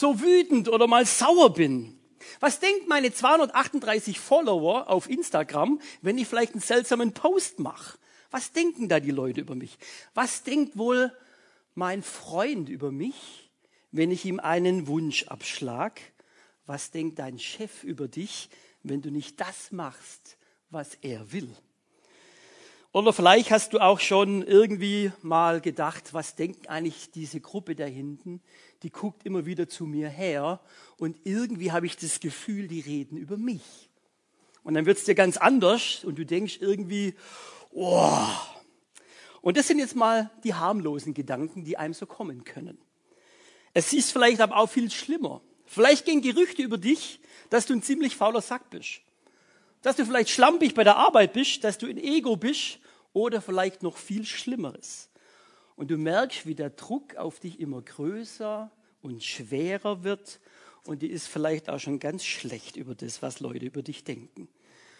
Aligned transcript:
so 0.00 0.20
wütend 0.20 0.68
oder 0.68 0.86
mal 0.86 1.06
sauer 1.06 1.52
bin? 1.52 1.96
Was 2.40 2.58
denkt 2.58 2.88
meine 2.88 3.12
238 3.12 4.18
Follower 4.18 4.88
auf 4.88 5.08
Instagram, 5.08 5.80
wenn 6.00 6.18
ich 6.18 6.26
vielleicht 6.26 6.52
einen 6.52 6.62
seltsamen 6.62 7.12
Post 7.12 7.58
mache? 7.58 7.98
Was 8.30 8.52
denken 8.52 8.88
da 8.88 9.00
die 9.00 9.10
Leute 9.10 9.40
über 9.40 9.54
mich? 9.54 9.78
Was 10.14 10.42
denkt 10.42 10.76
wohl 10.78 11.12
mein 11.74 12.02
Freund 12.02 12.68
über 12.68 12.90
mich, 12.90 13.50
wenn 13.92 14.10
ich 14.10 14.24
ihm 14.24 14.40
einen 14.40 14.86
Wunsch 14.86 15.24
abschlag? 15.24 16.00
Was 16.66 16.90
denkt 16.90 17.18
dein 17.18 17.38
Chef 17.38 17.84
über 17.84 18.08
dich, 18.08 18.48
wenn 18.82 19.02
du 19.02 19.10
nicht 19.10 19.40
das 19.40 19.72
machst, 19.72 20.38
was 20.70 20.94
er 21.02 21.32
will? 21.32 21.50
Oder 22.92 23.12
vielleicht 23.12 23.52
hast 23.52 23.72
du 23.72 23.78
auch 23.78 24.00
schon 24.00 24.42
irgendwie 24.42 25.12
mal 25.22 25.60
gedacht, 25.60 26.12
was 26.12 26.34
denkt 26.34 26.68
eigentlich 26.68 27.12
diese 27.12 27.40
Gruppe 27.40 27.76
da 27.76 27.84
hinten? 27.84 28.40
Die 28.82 28.90
guckt 28.90 29.24
immer 29.26 29.46
wieder 29.46 29.68
zu 29.68 29.84
mir 29.84 30.08
her 30.08 30.60
und 30.96 31.16
irgendwie 31.24 31.72
habe 31.72 31.86
ich 31.86 31.96
das 31.96 32.20
Gefühl, 32.20 32.68
die 32.68 32.80
reden 32.80 33.16
über 33.16 33.36
mich. 33.36 33.90
Und 34.62 34.74
dann 34.74 34.86
wird 34.86 34.98
es 34.98 35.04
dir 35.04 35.14
ganz 35.14 35.36
anders 35.36 36.04
und 36.04 36.18
du 36.18 36.24
denkst 36.24 36.58
irgendwie, 36.60 37.14
oh. 37.72 38.26
Und 39.42 39.56
das 39.56 39.68
sind 39.68 39.78
jetzt 39.78 39.96
mal 39.96 40.30
die 40.44 40.54
harmlosen 40.54 41.14
Gedanken, 41.14 41.64
die 41.64 41.76
einem 41.76 41.94
so 41.94 42.06
kommen 42.06 42.44
können. 42.44 42.78
Es 43.72 43.92
ist 43.92 44.12
vielleicht 44.12 44.40
aber 44.40 44.56
auch 44.56 44.68
viel 44.68 44.90
schlimmer. 44.90 45.40
Vielleicht 45.66 46.04
gehen 46.04 46.20
Gerüchte 46.20 46.62
über 46.62 46.78
dich, 46.78 47.20
dass 47.48 47.66
du 47.66 47.74
ein 47.74 47.82
ziemlich 47.82 48.16
fauler 48.16 48.42
Sack 48.42 48.70
bist 48.70 49.02
dass 49.82 49.96
du 49.96 50.04
vielleicht 50.04 50.30
schlampig 50.30 50.74
bei 50.74 50.84
der 50.84 50.96
Arbeit 50.96 51.32
bist, 51.32 51.64
dass 51.64 51.78
du 51.78 51.86
in 51.86 51.98
Ego 51.98 52.36
bist 52.36 52.78
oder 53.12 53.40
vielleicht 53.40 53.82
noch 53.82 53.96
viel 53.96 54.24
Schlimmeres. 54.24 55.09
Und 55.80 55.90
du 55.90 55.96
merkst, 55.96 56.44
wie 56.44 56.54
der 56.54 56.68
Druck 56.68 57.16
auf 57.16 57.40
dich 57.40 57.58
immer 57.58 57.80
größer 57.80 58.70
und 59.00 59.24
schwerer 59.24 60.04
wird 60.04 60.38
und 60.84 61.00
die 61.00 61.06
ist 61.06 61.26
vielleicht 61.26 61.70
auch 61.70 61.78
schon 61.78 61.98
ganz 61.98 62.22
schlecht 62.22 62.76
über 62.76 62.94
das, 62.94 63.22
was 63.22 63.40
Leute 63.40 63.64
über 63.64 63.80
dich 63.82 64.04
denken. 64.04 64.46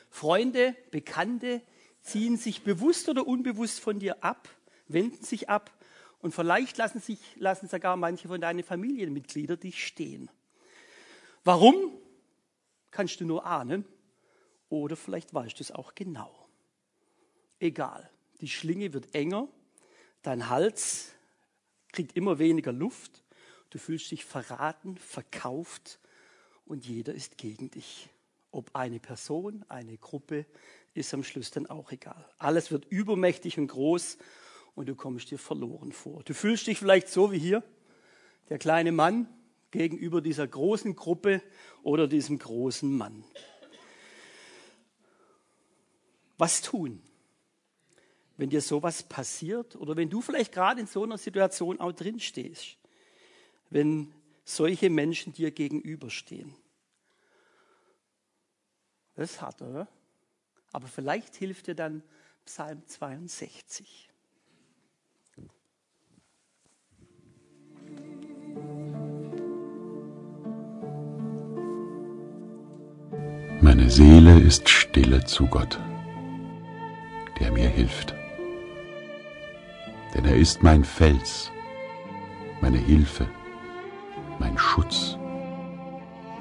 Freunde, 0.09 0.75
Bekannte 0.91 1.61
ziehen 2.01 2.39
sich 2.39 2.63
bewusst 2.63 3.11
oder 3.11 3.27
unbewusst 3.27 3.79
von 3.79 3.99
dir 3.99 4.25
ab, 4.25 4.49
wenden 4.89 5.23
sich 5.23 5.51
ab 5.51 5.71
und 6.21 6.35
vielleicht 6.35 6.79
lassen, 6.79 7.03
sich, 7.03 7.19
lassen 7.37 7.69
sogar 7.69 7.99
manche 7.99 8.29
von 8.29 8.41
deinen 8.41 8.65
Familienmitgliedern 8.65 9.61
dich 9.61 9.87
stehen. 9.87 10.31
Warum? 11.45 11.93
Kannst 12.91 13.21
du 13.21 13.27
nur 13.27 13.45
ahnen. 13.45 13.85
Oder 14.71 14.97
vielleicht 14.97 15.35
weißt 15.35 15.59
du 15.59 15.63
es 15.63 15.73
auch 15.73 15.95
genau. 15.95 16.49
Egal, 17.59 18.09
die 18.41 18.49
Schlinge 18.49 18.95
wird 18.95 19.15
enger, 19.15 19.47
dein 20.23 20.49
Hals 20.49 21.13
kriegt 21.93 22.17
immer 22.17 22.39
weniger 22.39 22.73
Luft, 22.73 23.25
du 23.71 23.79
fühlst 23.79 24.11
dich 24.11 24.25
verraten, 24.25 24.97
verkauft 24.97 25.99
und 26.65 26.87
jeder 26.87 27.15
ist 27.15 27.39
gegen 27.39 27.71
dich. 27.71 28.11
Ob 28.53 28.75
eine 28.75 28.99
Person, 28.99 29.65
eine 29.69 29.97
Gruppe, 29.97 30.45
ist 30.95 31.15
am 31.15 31.23
Schluss 31.23 31.51
dann 31.51 31.67
auch 31.67 31.93
egal. 31.93 32.29
Alles 32.39 32.71
wird 32.71 32.85
übermächtig 32.87 33.59
und 33.59 33.69
groß 33.69 34.19
und 34.75 34.89
du 34.89 34.97
kommst 34.97 35.31
dir 35.31 35.39
verloren 35.39 35.93
vor. 35.93 36.23
Du 36.25 36.35
fühlst 36.35 36.67
dich 36.67 36.79
vielleicht 36.79 37.09
so 37.09 37.31
wie 37.31 37.39
hier, 37.39 37.63
der 38.49 38.59
kleine 38.59 38.91
Mann 38.91 39.29
gegenüber 39.71 40.21
dieser 40.21 40.49
großen 40.49 40.97
Gruppe 40.97 41.43
oder 41.83 42.09
diesem 42.09 42.39
großen 42.39 42.91
Mann. 42.91 43.25
Was 46.39 46.61
tun, 46.63 47.03
wenn 48.41 48.51
dir 48.51 48.63
sowas 48.63 49.03
passiert 49.03 49.77
oder 49.77 49.97
wenn 49.97 50.09
du 50.09 50.23
vielleicht 50.23 50.53
gerade 50.53 50.81
in 50.81 50.87
so 50.87 51.05
einer 51.05 51.19
Situation 51.19 51.79
auch 51.79 51.93
drin 51.93 52.19
stehst, 52.19 52.79
wenn 53.69 54.13
solche 54.45 54.89
Menschen 54.89 55.33
dir 55.33 55.51
gegenüberstehen? 55.51 56.55
Das 59.15 59.33
ist 59.33 59.43
hart, 59.43 59.61
oder? 59.61 59.87
Aber 60.73 60.87
vielleicht 60.89 61.37
hilft 61.37 61.67
dir 61.67 61.75
dann 61.75 62.03
Psalm 62.47 62.83
62. 62.87 64.09
Meine 73.61 73.91
Seele 73.91 74.41
ist 74.41 74.69
stille 74.69 75.25
zu 75.25 75.47
Gott 75.47 75.79
der 77.41 77.51
mir 77.51 77.69
hilft. 77.69 78.20
Denn 80.15 80.25
er 80.25 80.37
ist 80.37 80.63
mein 80.63 80.85
Fels, 80.85 81.53
meine 82.61 82.79
Hilfe, 82.79 83.27
mein 84.39 84.59
Schutz, 84.59 85.19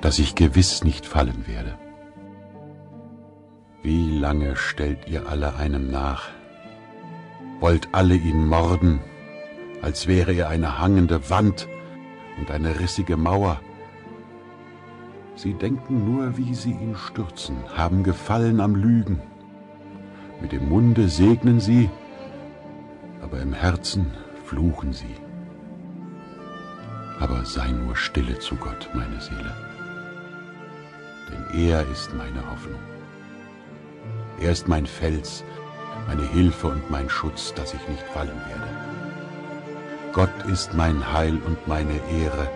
dass 0.02 0.20
ich 0.20 0.36
gewiss 0.36 0.84
nicht 0.84 1.06
fallen 1.06 1.46
werde. 1.48 1.78
Wie 3.84 4.18
lange 4.20 4.56
stellt 4.56 5.08
ihr 5.08 5.30
alle 5.30 5.56
einem 5.56 5.90
nach, 5.90 6.30
wollt 7.60 7.90
alle 7.92 8.16
ihn 8.16 8.48
morden, 8.48 9.00
als 9.82 10.08
wäre 10.08 10.34
er 10.34 10.50
eine 10.50 10.80
hangende 10.80 11.30
Wand 11.30 11.68
und 12.38 12.52
eine 12.52 12.80
rissige 12.80 13.18
Mauer. 13.18 13.62
Sie 15.36 15.54
denken 15.54 16.14
nur, 16.14 16.38
wie 16.38 16.54
sie 16.54 16.72
ihn 16.72 16.96
stürzen, 16.98 17.56
haben 17.74 18.04
Gefallen 18.04 18.60
am 18.60 18.76
Lügen. 18.76 19.22
Mit 20.42 20.52
dem 20.52 20.68
Munde 20.68 21.08
segnen 21.08 21.60
sie, 21.60 21.90
aber 23.30 23.42
im 23.42 23.54
Herzen 23.54 24.12
fluchen 24.46 24.92
sie. 24.92 25.16
Aber 27.20 27.46
sei 27.46 27.70
nur 27.70 27.96
stille 27.96 28.40
zu 28.40 28.56
Gott, 28.56 28.90
meine 28.94 29.22
Seele, 29.22 29.54
denn 31.30 31.68
er 31.68 31.88
ist 31.92 32.14
meine 32.16 32.50
Hoffnung. 32.50 32.80
Er 34.42 34.52
ist 34.52 34.68
mein 34.68 34.86
Fels, 34.86 35.44
meine 36.08 36.24
Hilfe 36.24 36.68
und 36.70 36.90
mein 36.90 37.10
Schutz, 37.10 37.54
dass 37.54 37.74
ich 37.74 37.88
nicht 37.88 38.02
fallen 38.02 38.42
werde. 38.48 38.68
Gott 40.14 40.52
ist 40.52 40.74
mein 40.74 41.14
Heil 41.14 41.38
und 41.46 41.68
meine 41.68 42.00
Ehre, 42.12 42.50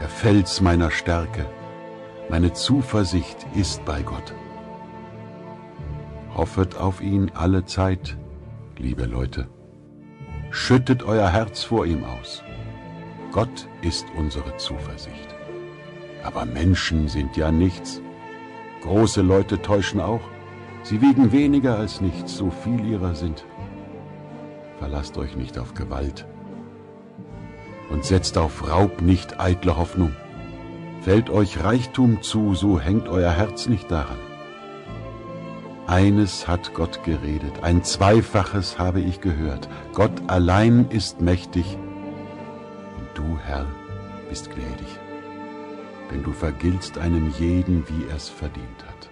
der 0.00 0.08
Fels 0.08 0.60
meiner 0.60 0.90
Stärke, 0.90 1.46
meine 2.28 2.52
Zuversicht 2.52 3.46
ist 3.54 3.84
bei 3.86 4.02
Gott. 4.02 4.34
Hoffet 6.34 6.76
auf 6.76 7.00
ihn 7.00 7.30
alle 7.34 7.64
Zeit, 7.64 8.18
liebe 8.76 9.06
Leute. 9.06 9.48
Schüttet 10.54 11.02
euer 11.02 11.30
Herz 11.30 11.64
vor 11.64 11.86
ihm 11.86 12.04
aus. 12.04 12.44
Gott 13.32 13.68
ist 13.80 14.04
unsere 14.18 14.54
Zuversicht. 14.58 15.34
Aber 16.22 16.44
Menschen 16.44 17.08
sind 17.08 17.38
ja 17.38 17.50
nichts. 17.50 18.02
Große 18.82 19.22
Leute 19.22 19.62
täuschen 19.62 19.98
auch. 19.98 20.20
Sie 20.82 21.00
wiegen 21.00 21.32
weniger 21.32 21.78
als 21.78 22.02
nichts, 22.02 22.36
so 22.36 22.50
viel 22.50 22.84
ihrer 22.84 23.14
sind. 23.14 23.46
Verlasst 24.78 25.16
euch 25.16 25.36
nicht 25.36 25.58
auf 25.58 25.72
Gewalt 25.72 26.26
und 27.88 28.04
setzt 28.04 28.36
auf 28.36 28.68
Raub 28.70 29.00
nicht 29.00 29.40
eitle 29.40 29.78
Hoffnung. 29.78 30.14
Fällt 31.00 31.30
euch 31.30 31.64
Reichtum 31.64 32.20
zu, 32.20 32.54
so 32.54 32.78
hängt 32.78 33.08
euer 33.08 33.32
Herz 33.32 33.68
nicht 33.68 33.90
daran. 33.90 34.18
Eines 35.86 36.46
hat 36.46 36.74
Gott 36.74 37.02
geredet, 37.02 37.62
ein 37.64 37.82
Zweifaches 37.82 38.78
habe 38.78 39.00
ich 39.00 39.20
gehört. 39.20 39.68
Gott 39.92 40.12
allein 40.28 40.88
ist 40.90 41.20
mächtig 41.20 41.76
und 42.96 43.08
du, 43.14 43.38
Herr, 43.38 43.66
bist 44.28 44.48
gnädig, 44.50 44.86
denn 46.10 46.22
du 46.22 46.32
vergiltst 46.32 46.98
einem 46.98 47.30
jeden, 47.38 47.86
wie 47.88 48.06
er 48.06 48.16
es 48.16 48.28
verdient 48.28 48.86
hat. 48.86 49.10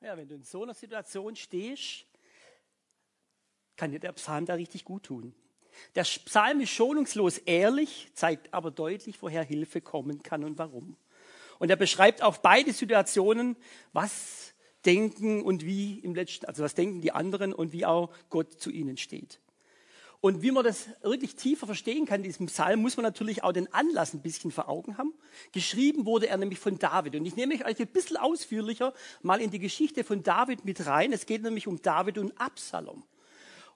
Ja, 0.00 0.16
wenn 0.16 0.28
du 0.28 0.34
in 0.34 0.42
so 0.42 0.62
einer 0.62 0.74
Situation 0.74 1.36
stehst, 1.36 2.06
kann 3.76 3.92
dir 3.92 4.00
der 4.00 4.12
Psalm 4.12 4.46
da 4.46 4.54
richtig 4.54 4.84
gut 4.84 5.04
tun. 5.04 5.34
Der 5.94 6.02
Psalm 6.02 6.60
ist 6.60 6.70
schonungslos 6.70 7.38
ehrlich, 7.38 8.08
zeigt 8.14 8.52
aber 8.52 8.70
deutlich, 8.70 9.22
woher 9.22 9.42
Hilfe 9.42 9.80
kommen 9.80 10.22
kann 10.22 10.44
und 10.44 10.58
warum. 10.58 10.96
Und 11.58 11.70
er 11.70 11.76
beschreibt 11.76 12.22
auch 12.22 12.38
beide 12.38 12.72
Situationen, 12.72 13.56
was 13.92 14.54
denken 14.86 15.42
und 15.42 15.64
wie 15.64 15.98
im 15.98 16.14
letzten, 16.14 16.46
also 16.46 16.62
was 16.62 16.74
denken 16.74 17.00
die 17.00 17.12
anderen 17.12 17.52
und 17.52 17.72
wie 17.72 17.84
auch 17.84 18.10
Gott 18.30 18.60
zu 18.60 18.70
ihnen 18.70 18.96
steht. 18.96 19.40
Und 20.22 20.42
wie 20.42 20.50
man 20.50 20.64
das 20.64 20.88
wirklich 21.02 21.34
tiefer 21.34 21.66
verstehen 21.66 22.04
kann, 22.04 22.22
diesen 22.22 22.46
Psalm, 22.46 22.82
muss 22.82 22.98
man 22.98 23.04
natürlich 23.04 23.42
auch 23.42 23.52
den 23.52 23.72
Anlass 23.72 24.12
ein 24.12 24.20
bisschen 24.20 24.50
vor 24.50 24.68
Augen 24.68 24.98
haben. 24.98 25.14
Geschrieben 25.52 26.04
wurde 26.04 26.28
er 26.28 26.36
nämlich 26.36 26.58
von 26.58 26.78
David. 26.78 27.16
Und 27.16 27.24
ich 27.24 27.36
nehme 27.36 27.54
euch 27.54 27.80
ein 27.80 27.86
bisschen 27.86 28.18
ausführlicher 28.18 28.92
mal 29.22 29.40
in 29.40 29.50
die 29.50 29.58
Geschichte 29.58 30.04
von 30.04 30.22
David 30.22 30.66
mit 30.66 30.84
rein. 30.84 31.14
Es 31.14 31.24
geht 31.24 31.42
nämlich 31.42 31.66
um 31.66 31.80
David 31.80 32.18
und 32.18 32.38
Absalom. 32.38 33.02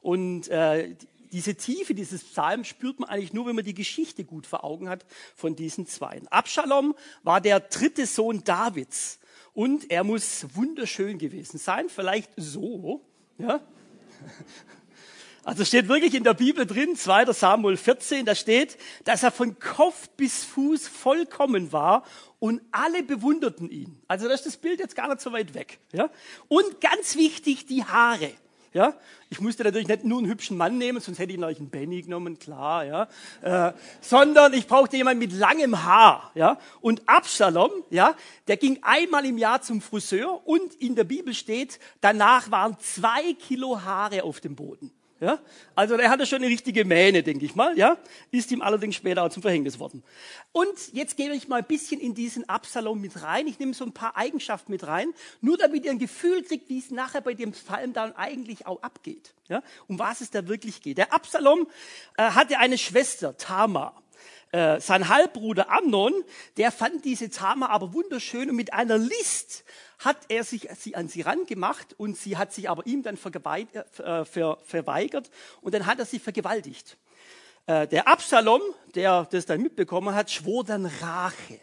Und 0.03 0.49
äh, 0.49 0.97
diese 1.35 1.57
Tiefe 1.57 1.95
dieses 1.95 2.23
Psalms 2.23 2.69
spürt 2.69 3.01
man 3.01 3.09
eigentlich 3.09 3.33
nur, 3.33 3.47
wenn 3.47 3.57
man 3.57 3.65
die 3.65 3.75
Geschichte 3.75 4.23
gut 4.25 4.47
vor 4.47 4.63
Augen 4.63 4.89
hat 4.89 5.05
von 5.35 5.57
diesen 5.57 5.85
Zweien. 5.85 6.29
Absalom 6.29 6.95
war 7.25 7.41
der 7.41 7.59
dritte 7.59 8.07
Sohn 8.07 8.45
Davids 8.45 9.19
und 9.53 9.91
er 9.91 10.05
muss 10.05 10.47
wunderschön 10.55 11.19
gewesen 11.19 11.59
sein, 11.59 11.89
vielleicht 11.89 12.31
so, 12.37 13.05
ja. 13.39 13.61
Also 15.43 15.65
steht 15.65 15.89
wirklich 15.89 16.15
in 16.15 16.25
der 16.25 16.33
Bibel 16.35 16.67
drin, 16.67 16.97
2. 16.97 17.33
Samuel 17.33 17.77
14, 17.77 18.25
da 18.25 18.35
steht, 18.35 18.79
dass 19.03 19.25
er 19.25 19.31
von 19.31 19.59
Kopf 19.59 20.09
bis 20.11 20.45
Fuß 20.45 20.89
vollkommen 20.89 21.71
war 21.73 22.05
und 22.39 22.63
alle 22.71 23.03
bewunderten 23.03 23.69
ihn. 23.69 24.01
Also 24.07 24.29
das 24.29 24.41
ist 24.41 24.47
das 24.47 24.57
Bild 24.57 24.79
jetzt 24.79 24.95
gar 24.97 25.09
nicht 25.09 25.21
so 25.21 25.33
weit 25.33 25.53
weg. 25.53 25.81
Ja? 25.93 26.11
Und 26.49 26.81
ganz 26.81 27.17
wichtig, 27.17 27.67
die 27.67 27.85
Haare. 27.85 28.31
Ja, 28.75 28.93
ich 29.31 29.41
musste 29.41 29.63
natürlich 29.63 29.87
nicht 29.87 30.03
nur 30.03 30.19
einen 30.19 30.27
hübschen 30.27 30.57
Mann 30.57 30.79
nehmen, 30.79 31.01
sonst 31.01 31.21
hätte 31.21 31.33
ich 31.33 31.39
natürlich 31.39 31.61
einen 31.61 31.71
Benny 31.71 32.03
genommen, 32.03 32.41
klar, 32.41 32.85
ja, 32.85 33.09
äh, 33.41 33.73
sondern 34.01 34.53
ich 34.53 34.67
brauchte 34.67 34.97
jemanden 34.97 35.21
mit 35.21 35.33
langem 35.33 35.85
Haar, 35.85 36.33
ja. 36.35 36.59
Und 36.81 37.09
Absalom, 37.09 37.71
ja, 37.91 38.17
der 38.49 38.57
ging 38.57 38.81
einmal 38.83 39.27
im 39.27 39.39
Jahr 39.39 39.63
zum 39.63 39.81
Friseur 39.81 40.45
und 40.45 40.75
in 40.75 40.97
der 40.97 41.05
Bibel 41.05 41.35
steht, 41.35 41.79
danach 42.01 42.51
waren 42.51 42.77
zwei 42.81 43.35
Kilo 43.35 43.81
Haare 43.81 44.25
auf 44.25 44.41
dem 44.41 44.57
Boden. 44.57 44.91
Ja? 45.25 45.39
Also 45.75 45.95
er 45.95 46.11
hatte 46.11 46.27
schon 46.27 46.39
eine 46.39 46.49
richtige 46.49 46.85
Mähne, 46.85 47.23
denke 47.23 47.47
ich 47.47 47.55
mal. 47.55 47.77
Ja? 47.79 47.97
Ist 48.31 48.53
ihm 48.53 48.61
allerdings 48.61 48.95
später 48.95 49.23
auch 49.23 49.31
zum 49.31 49.43
Verhängnis 49.43 49.79
worden. 49.79 50.03
Und 50.53 50.93
jetzt 50.93 51.17
gebe 51.17 51.35
ich 51.35 51.49
mal 51.49 51.61
ein 51.61 51.67
bisschen 51.67 51.99
in 51.99 52.15
diesen 52.15 52.47
Absalom 52.49 53.01
mit 53.01 53.23
rein. 53.23 53.47
Ich 53.47 53.59
nehme 53.59 53.73
so 53.73 53.85
ein 53.85 53.93
paar 53.93 54.17
Eigenschaften 54.17 54.71
mit 54.71 54.87
rein, 54.87 55.15
nur 55.41 55.57
damit 55.57 55.85
ihr 55.87 55.91
ein 55.91 55.99
Gefühl 55.99 56.43
kriegt, 56.43 56.69
wie 56.69 56.79
es 56.79 56.91
nachher 56.91 57.23
bei 57.23 57.33
dem 57.33 57.53
Psalm 57.53 57.95
dann 57.95 58.15
eigentlich 58.15 58.67
auch 58.67 58.83
abgeht. 58.83 59.33
Ja? 59.49 59.63
Um 59.89 59.99
was 59.99 60.21
es 60.21 60.31
da 60.31 60.47
wirklich 60.47 60.83
geht. 60.83 60.99
Der 60.99 61.15
Absalom 61.15 61.67
äh, 62.19 62.23
hatte 62.23 62.59
eine 62.59 62.77
Schwester, 62.77 63.37
Tamar. 63.39 64.03
Äh, 64.53 64.81
sein 64.81 65.09
Halbbruder 65.09 65.71
Amnon, 65.71 66.13
der 66.59 66.71
fand 66.71 67.05
diese 67.05 67.31
Tamar 67.31 67.71
aber 67.71 67.93
wunderschön 67.93 68.51
und 68.51 68.57
mit 68.57 68.73
einer 68.73 68.99
List 68.99 69.65
hat 70.05 70.19
er 70.29 70.45
sich 70.45 70.69
sie 70.77 70.95
an 70.97 71.09
sie 71.09 71.23
rangemacht 71.23 71.99
und 71.99 72.17
sie 72.17 72.37
hat 72.37 72.53
sich 72.53 72.69
aber 72.69 72.87
ihm 72.87 73.03
dann 73.03 73.17
äh, 73.17 74.25
verweigert 74.25 75.31
und 75.61 75.75
dann 75.75 75.87
hat 75.87 75.99
er 75.99 76.05
sie 76.05 76.19
vergewaltigt. 76.19 76.97
Äh, 77.67 77.87
der 77.89 78.09
Absalom, 78.09 78.61
der 78.95 79.27
das 79.31 79.47
dann 79.47 79.63
mitbekommen 79.63 80.15
hat, 80.15 80.31
schwor 80.31 80.65
dann 80.65 80.87
Rache. 80.87 81.61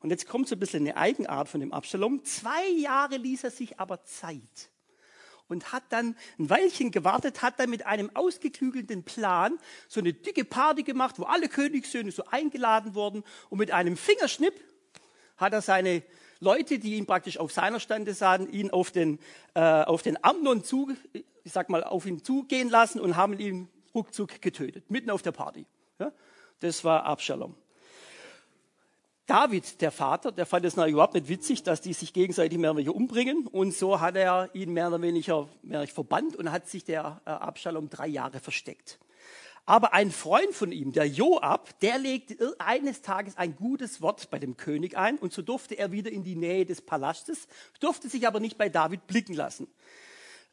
Und 0.00 0.10
jetzt 0.10 0.28
kommt 0.28 0.48
so 0.48 0.56
ein 0.56 0.60
bisschen 0.60 0.84
eine 0.84 0.96
Eigenart 0.96 1.48
von 1.48 1.60
dem 1.60 1.72
Absalom. 1.72 2.24
Zwei 2.24 2.68
Jahre 2.68 3.16
ließ 3.16 3.44
er 3.44 3.50
sich 3.50 3.78
aber 3.80 4.04
Zeit 4.04 4.70
und 5.48 5.72
hat 5.72 5.84
dann 5.90 6.14
ein 6.38 6.50
Weilchen 6.50 6.90
gewartet, 6.90 7.42
hat 7.42 7.58
dann 7.58 7.70
mit 7.70 7.86
einem 7.86 8.10
ausgeklügelten 8.14 9.02
Plan 9.02 9.58
so 9.88 10.00
eine 10.00 10.12
dicke 10.12 10.44
Party 10.44 10.82
gemacht, 10.82 11.18
wo 11.18 11.24
alle 11.24 11.48
Königssöhne 11.48 12.12
so 12.12 12.24
eingeladen 12.26 12.94
wurden 12.94 13.24
und 13.48 13.58
mit 13.58 13.70
einem 13.70 13.96
Fingerschnipp 13.96 14.54
hat 15.36 15.52
er 15.52 15.62
seine 15.62 16.02
Leute, 16.40 16.78
die 16.78 16.94
ihn 16.94 17.06
praktisch 17.06 17.38
auf 17.38 17.52
seiner 17.52 17.80
Stande 17.80 18.14
sahen, 18.14 18.50
ihn 18.52 18.70
auf 18.70 18.90
den, 18.90 19.18
äh, 19.54 19.60
auf 19.60 20.02
den 20.02 20.22
Amnon 20.22 20.62
zu, 20.62 20.90
ich 21.12 21.52
sag 21.52 21.68
mal, 21.68 21.82
auf 21.82 22.06
ihn 22.06 22.22
zugehen 22.22 22.68
lassen 22.68 23.00
und 23.00 23.16
haben 23.16 23.38
ihn 23.38 23.68
ruckzuck 23.94 24.40
getötet, 24.40 24.90
mitten 24.90 25.10
auf 25.10 25.22
der 25.22 25.32
Party. 25.32 25.66
Ja? 25.98 26.12
Das 26.60 26.84
war 26.84 27.04
Absalom. 27.04 27.54
David, 29.26 29.82
der 29.82 29.90
Vater, 29.90 30.32
der 30.32 30.46
fand 30.46 30.64
es 30.64 30.76
natürlich 30.76 30.94
überhaupt 30.94 31.12
nicht 31.12 31.28
witzig, 31.28 31.62
dass 31.62 31.82
die 31.82 31.92
sich 31.92 32.14
gegenseitig 32.14 32.56
mehr 32.56 32.70
oder 32.70 32.78
weniger 32.78 32.94
umbringen. 32.94 33.46
Und 33.46 33.74
so 33.74 34.00
hat 34.00 34.16
er 34.16 34.48
ihn 34.54 34.72
mehr 34.72 34.88
oder 34.88 35.02
weniger 35.02 35.48
mehr 35.62 35.86
verbannt 35.86 36.34
und 36.34 36.50
hat 36.50 36.66
sich 36.66 36.84
der 36.84 37.20
äh, 37.26 37.30
Absalom 37.30 37.90
drei 37.90 38.06
Jahre 38.06 38.40
versteckt. 38.40 38.98
Aber 39.68 39.92
ein 39.92 40.10
Freund 40.10 40.54
von 40.54 40.72
ihm, 40.72 40.92
der 40.92 41.06
Joab, 41.06 41.78
der 41.80 41.98
legte 41.98 42.56
eines 42.58 43.02
Tages 43.02 43.36
ein 43.36 43.54
gutes 43.54 44.00
Wort 44.00 44.30
bei 44.30 44.38
dem 44.38 44.56
König 44.56 44.96
ein 44.96 45.18
und 45.18 45.34
so 45.34 45.42
durfte 45.42 45.74
er 45.74 45.92
wieder 45.92 46.10
in 46.10 46.24
die 46.24 46.36
Nähe 46.36 46.64
des 46.64 46.80
Palastes, 46.80 47.48
durfte 47.78 48.08
sich 48.08 48.26
aber 48.26 48.40
nicht 48.40 48.56
bei 48.56 48.70
David 48.70 49.06
blicken 49.06 49.34
lassen. 49.34 49.68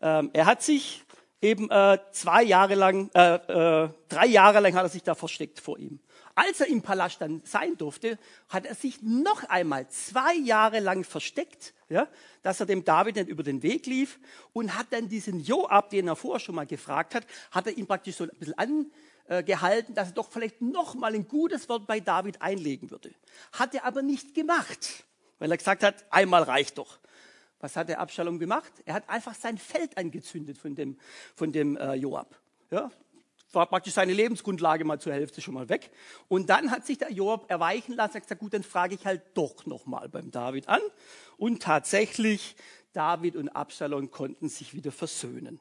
Ähm, 0.01 0.31
er 0.33 0.45
hat 0.45 0.63
sich 0.63 1.05
eben 1.41 1.71
äh, 1.71 1.97
zwei 2.11 2.43
Jahre 2.43 2.75
lang, 2.75 3.09
äh, 3.13 3.35
äh, 3.35 3.89
drei 4.09 4.25
Jahre 4.25 4.59
lang 4.59 4.75
hat 4.75 4.83
er 4.83 4.89
sich 4.89 5.03
da 5.03 5.15
versteckt 5.15 5.61
vor 5.61 5.79
ihm. 5.79 6.01
Als 6.37 6.59
er 6.59 6.67
im 6.67 6.81
Palast 6.81 7.21
dann 7.21 7.41
sein 7.45 7.77
durfte, 7.77 8.19
hat 8.49 8.65
er 8.65 8.75
sich 8.75 9.01
noch 9.01 9.45
einmal 9.45 9.87
zwei 9.87 10.35
Jahre 10.35 10.81
lang 10.81 11.05
versteckt, 11.05 11.73
ja, 11.87 12.09
dass 12.41 12.59
er 12.59 12.65
dem 12.65 12.83
David 12.83 13.15
nicht 13.15 13.29
über 13.29 13.43
den 13.43 13.63
Weg 13.63 13.85
lief 13.85 14.19
und 14.51 14.77
hat 14.77 14.87
dann 14.89 15.07
diesen 15.07 15.39
Joab, 15.39 15.91
den 15.91 16.09
er 16.09 16.17
vorher 16.17 16.41
schon 16.41 16.55
mal 16.55 16.65
gefragt 16.65 17.15
hat, 17.15 17.25
hat 17.51 17.67
er 17.67 17.77
ihn 17.77 17.87
praktisch 17.87 18.17
so 18.17 18.25
ein 18.25 18.31
bisschen 18.37 18.57
an, 18.57 18.91
äh, 19.27 19.43
gehalten, 19.43 19.93
dass 19.95 20.09
er 20.09 20.13
doch 20.13 20.31
vielleicht 20.31 20.61
noch 20.61 20.95
mal 20.95 21.13
ein 21.13 21.27
gutes 21.27 21.67
Wort 21.69 21.87
bei 21.87 21.99
David 21.99 22.41
einlegen 22.41 22.91
würde. 22.91 23.11
Hat 23.53 23.73
er 23.73 23.85
aber 23.85 24.01
nicht 24.01 24.33
gemacht, 24.33 25.03
weil 25.39 25.51
er 25.51 25.57
gesagt 25.57 25.83
hat, 25.83 26.05
einmal 26.11 26.43
reicht 26.43 26.77
doch. 26.77 26.99
Was 27.59 27.75
hat 27.75 27.89
der 27.89 27.99
Abschalom 27.99 28.37
gemacht? 28.37 28.71
Er 28.85 28.93
hat 28.93 29.09
einfach 29.09 29.33
sein 29.33 29.57
Feld 29.57 29.97
angezündet 29.97 30.57
von 30.57 30.75
dem, 30.75 30.97
von 31.35 31.51
dem 31.51 31.77
äh, 31.77 31.95
Joab. 31.95 32.37
Ja, 32.69 32.91
war 33.55 33.65
praktisch 33.65 33.93
seine 33.93 34.13
Lebensgrundlage 34.13 34.85
mal 34.85 34.99
zur 34.99 35.13
Hälfte 35.13 35.41
schon 35.41 35.53
mal 35.53 35.69
weg. 35.69 35.89
Und 36.27 36.49
dann 36.49 36.69
hat 36.69 36.85
sich 36.85 36.97
der 36.97 37.11
Joab 37.11 37.49
erweichen 37.49 37.93
lassen, 37.93 38.11
er 38.11 38.15
hat 38.15 38.23
gesagt, 38.23 38.41
gut, 38.41 38.53
dann 38.53 38.63
frage 38.63 38.95
ich 38.95 39.05
halt 39.05 39.21
doch 39.33 39.65
noch 39.65 39.85
mal 39.85 40.09
beim 40.09 40.29
David 40.29 40.67
an. 40.67 40.81
Und 41.37 41.63
tatsächlich, 41.63 42.55
David 42.93 43.35
und 43.35 43.49
Absalom 43.49 44.11
konnten 44.11 44.49
sich 44.49 44.73
wieder 44.73 44.91
versöhnen. 44.91 45.59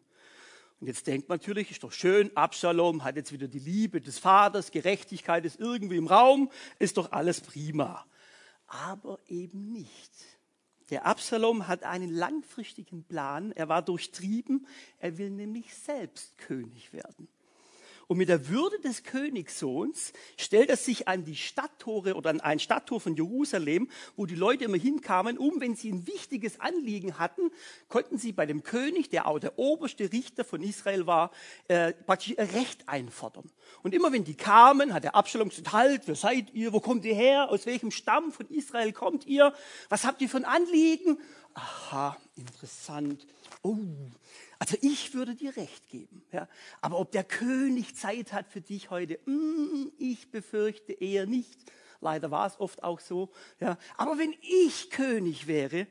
Und 0.80 0.88
jetzt 0.88 1.06
denkt 1.06 1.28
man 1.28 1.38
natürlich, 1.38 1.70
ist 1.70 1.82
doch 1.82 1.92
schön, 1.92 2.36
Absalom 2.36 3.04
hat 3.04 3.16
jetzt 3.16 3.32
wieder 3.32 3.48
die 3.48 3.58
Liebe 3.58 4.00
des 4.00 4.18
Vaters, 4.18 4.70
Gerechtigkeit 4.70 5.44
ist 5.44 5.60
irgendwie 5.60 5.96
im 5.96 6.06
Raum, 6.06 6.50
ist 6.78 6.96
doch 6.96 7.12
alles 7.12 7.40
prima. 7.40 8.04
Aber 8.66 9.18
eben 9.28 9.72
nicht. 9.72 10.12
Der 10.90 11.06
Absalom 11.06 11.66
hat 11.66 11.82
einen 11.84 12.10
langfristigen 12.10 13.04
Plan, 13.04 13.52
er 13.52 13.68
war 13.68 13.82
durchtrieben, 13.82 14.66
er 14.98 15.16
will 15.16 15.30
nämlich 15.30 15.74
selbst 15.74 16.36
König 16.36 16.92
werden. 16.92 17.28
Und 18.08 18.18
mit 18.18 18.28
der 18.28 18.48
Würde 18.48 18.78
des 18.80 19.02
Königssohns 19.02 20.12
stellt 20.36 20.70
er 20.70 20.76
sich 20.76 21.08
an 21.08 21.24
die 21.24 21.36
Stadttore 21.36 22.14
oder 22.14 22.30
an 22.30 22.40
ein 22.40 22.58
Stadttor 22.58 23.00
von 23.00 23.14
Jerusalem, 23.14 23.88
wo 24.16 24.26
die 24.26 24.34
Leute 24.34 24.64
immer 24.64 24.76
hinkamen, 24.76 25.38
um, 25.38 25.60
wenn 25.60 25.74
sie 25.74 25.90
ein 25.92 26.06
wichtiges 26.06 26.60
Anliegen 26.60 27.18
hatten, 27.18 27.50
konnten 27.88 28.18
sie 28.18 28.32
bei 28.32 28.46
dem 28.46 28.62
König, 28.62 29.10
der 29.10 29.26
auch 29.26 29.38
der 29.38 29.58
oberste 29.58 30.12
Richter 30.12 30.44
von 30.44 30.62
Israel 30.62 31.06
war, 31.06 31.30
äh, 31.68 31.92
praktisch 31.92 32.30
ihr 32.30 32.38
Recht 32.38 32.88
einfordern. 32.88 33.50
Und 33.82 33.94
immer 33.94 34.12
wenn 34.12 34.24
die 34.24 34.36
kamen, 34.36 34.92
hat 34.92 35.04
der 35.04 35.14
Absalom 35.14 35.48
gesagt, 35.48 35.72
halt, 35.72 36.02
wer 36.06 36.16
seid 36.16 36.52
ihr, 36.54 36.72
wo 36.72 36.80
kommt 36.80 37.04
ihr 37.04 37.14
her, 37.14 37.50
aus 37.50 37.66
welchem 37.66 37.90
Stamm 37.90 38.32
von 38.32 38.48
Israel 38.48 38.92
kommt 38.92 39.26
ihr, 39.26 39.54
was 39.88 40.04
habt 40.04 40.20
ihr 40.20 40.28
für 40.28 40.38
ein 40.38 40.44
Anliegen? 40.44 41.18
Aha, 41.54 42.16
interessant. 42.36 43.26
Oh, 43.62 43.78
also 44.64 44.78
ich 44.80 45.12
würde 45.12 45.34
dir 45.34 45.54
recht 45.58 45.90
geben. 45.90 46.22
Ja. 46.32 46.48
Aber 46.80 46.98
ob 46.98 47.12
der 47.12 47.22
König 47.22 47.96
Zeit 47.96 48.32
hat 48.32 48.48
für 48.48 48.62
dich 48.62 48.88
heute, 48.88 49.18
mm, 49.26 49.92
ich 49.98 50.30
befürchte 50.30 50.94
eher 50.94 51.26
nicht. 51.26 51.58
Leider 52.00 52.30
war 52.30 52.46
es 52.46 52.58
oft 52.58 52.82
auch 52.82 52.98
so. 52.98 53.28
Ja. 53.60 53.76
Aber 53.98 54.16
wenn 54.16 54.34
ich 54.40 54.88
König 54.88 55.46
wäre, 55.46 55.86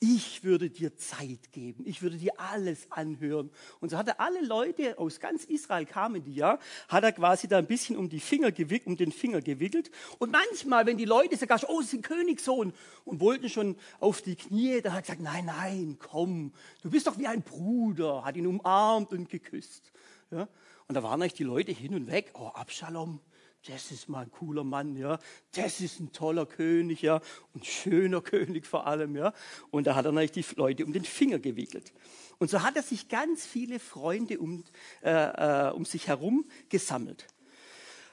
ich 0.00 0.44
würde 0.44 0.70
dir 0.70 0.96
Zeit 0.96 1.52
geben, 1.52 1.84
ich 1.86 2.00
würde 2.00 2.16
dir 2.16 2.32
alles 2.40 2.90
anhören. 2.90 3.50
Und 3.80 3.90
so 3.90 3.98
hat 3.98 4.08
er 4.08 4.18
alle 4.18 4.42
Leute 4.42 4.98
aus 4.98 5.20
ganz 5.20 5.44
Israel 5.44 5.84
kamen 5.84 6.24
die 6.24 6.34
ja, 6.34 6.58
hat 6.88 7.04
er 7.04 7.12
quasi 7.12 7.48
da 7.48 7.58
ein 7.58 7.66
bisschen 7.66 7.98
um, 7.98 8.08
die 8.08 8.18
Finger 8.18 8.50
gewickelt, 8.50 8.86
um 8.86 8.96
den 8.96 9.12
Finger 9.12 9.42
gewickelt. 9.42 9.90
Und 10.18 10.32
manchmal, 10.32 10.86
wenn 10.86 10.96
die 10.96 11.04
Leute 11.04 11.36
sogar, 11.36 11.60
oh, 11.68 11.82
sie 11.82 11.88
sind 11.88 12.02
Königssohn 12.02 12.72
und 13.04 13.20
wollten 13.20 13.50
schon 13.50 13.76
auf 14.00 14.22
die 14.22 14.36
Knie, 14.36 14.80
dann 14.80 14.94
hat 14.94 15.00
er 15.00 15.02
gesagt, 15.02 15.20
nein, 15.20 15.44
nein, 15.44 15.96
komm, 15.98 16.54
du 16.82 16.90
bist 16.90 17.06
doch 17.06 17.18
wie 17.18 17.26
ein 17.26 17.42
Bruder, 17.42 18.24
hat 18.24 18.36
ihn 18.36 18.46
umarmt 18.46 19.12
und 19.12 19.28
geküsst. 19.28 19.92
Ja? 20.30 20.48
Und 20.88 20.94
da 20.94 21.02
waren 21.02 21.20
eigentlich 21.20 21.34
die 21.34 21.44
Leute 21.44 21.72
hin 21.72 21.94
und 21.94 22.10
weg, 22.10 22.30
oh, 22.34 22.48
Absalom, 22.48 23.20
das 23.66 23.90
ist 23.90 24.08
mal 24.08 24.22
ein 24.22 24.30
cooler 24.30 24.64
Mann, 24.64 24.96
ja. 24.96 25.18
Das 25.52 25.80
ist 25.80 26.00
ein 26.00 26.12
toller 26.12 26.46
König, 26.46 27.02
ja. 27.02 27.20
Und 27.52 27.66
schöner 27.66 28.20
König 28.22 28.66
vor 28.66 28.86
allem, 28.86 29.16
ja. 29.16 29.32
Und 29.70 29.86
da 29.86 29.94
hat 29.94 30.06
er 30.06 30.12
natürlich 30.12 30.48
die 30.48 30.54
Leute 30.56 30.84
um 30.84 30.92
den 30.92 31.04
Finger 31.04 31.38
gewickelt. 31.38 31.92
Und 32.38 32.48
so 32.48 32.62
hat 32.62 32.76
er 32.76 32.82
sich 32.82 33.08
ganz 33.08 33.44
viele 33.44 33.78
Freunde 33.78 34.38
um, 34.38 34.64
äh, 35.02 35.68
äh, 35.68 35.72
um 35.72 35.84
sich 35.84 36.08
herum 36.08 36.46
gesammelt. 36.70 37.26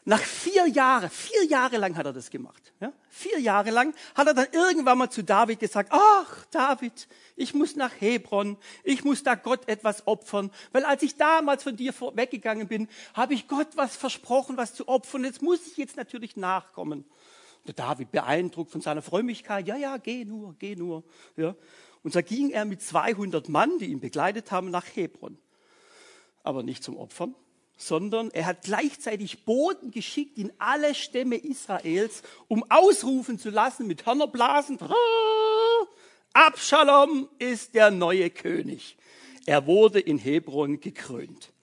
Nach 0.10 0.22
vier 0.22 0.68
Jahren, 0.68 1.10
vier 1.10 1.44
Jahre 1.48 1.76
lang 1.76 1.98
hat 1.98 2.06
er 2.06 2.14
das 2.14 2.30
gemacht. 2.30 2.72
Ja? 2.80 2.94
Vier 3.10 3.42
Jahre 3.42 3.72
lang 3.72 3.94
hat 4.16 4.26
er 4.28 4.34
dann 4.34 4.48
irgendwann 4.54 4.98
mal 4.98 5.10
zu 5.10 5.22
David 5.22 5.60
gesagt, 5.60 5.90
ach 5.92 6.46
David, 6.46 7.10
ich 7.36 7.54
muss 7.54 7.76
nach 7.76 7.92
Hebron, 8.00 8.56
ich 8.86 9.04
muss 9.04 9.24
da 9.24 9.36
Gott 9.36 9.68
etwas 9.68 10.08
opfern, 10.08 10.50
weil 10.72 10.86
als 10.86 11.04
ich 11.04 11.18
damals 11.18 11.64
von 11.64 11.76
dir 11.76 11.94
weggegangen 12.14 12.70
bin, 12.70 12.88
habe 13.16 13.34
ich 13.34 13.50
Gott 13.50 13.68
was 13.76 13.98
versprochen, 13.98 14.56
was 14.56 14.74
zu 14.74 14.88
opfern. 14.88 15.26
Jetzt 15.26 15.42
muss 15.42 15.68
ich 15.68 15.76
jetzt 15.76 15.98
natürlich 15.98 16.38
nachkommen. 16.38 17.04
Der 17.66 17.74
David 17.74 18.10
beeindruckt 18.14 18.72
von 18.72 18.80
seiner 18.80 19.02
Frömmigkeit, 19.02 19.68
ja, 19.68 19.76
ja, 19.76 19.98
geh 19.98 20.24
nur, 20.24 20.56
geh 20.58 20.78
nur. 20.78 21.04
Ja? 21.36 21.54
Und 22.04 22.14
so 22.14 22.24
ging 22.24 22.52
er 22.52 22.64
mit 22.64 22.82
200 22.82 23.50
Mann, 23.50 23.78
die 23.78 23.88
ihn 23.88 24.00
begleitet 24.00 24.54
haben, 24.54 24.72
nach 24.72 24.86
Hebron. 24.86 25.38
Aber 26.44 26.64
nicht 26.64 26.82
zum 26.82 26.96
Opfern, 26.96 27.36
sondern 27.78 28.32
er 28.32 28.48
hat 28.48 28.64
gleichzeitig 28.64 29.46
Boten 29.46 29.92
geschickt 29.92 30.38
in 30.38 30.52
alle 30.58 30.96
Stämme 30.96 31.38
Israels, 31.38 32.24
um 32.48 32.64
ausrufen 32.70 33.40
zu 33.40 33.50
lassen 33.50 33.88
mit 33.88 34.06
Hörnerblasen, 34.06 34.80
Abschalom 36.34 37.30
ist 37.40 37.74
der 37.74 37.90
neue 37.90 38.30
König. 38.30 38.98
Er 39.46 39.66
wurde 39.66 40.00
in 40.00 40.18
Hebron 40.18 40.80
gekrönt. 40.80 41.54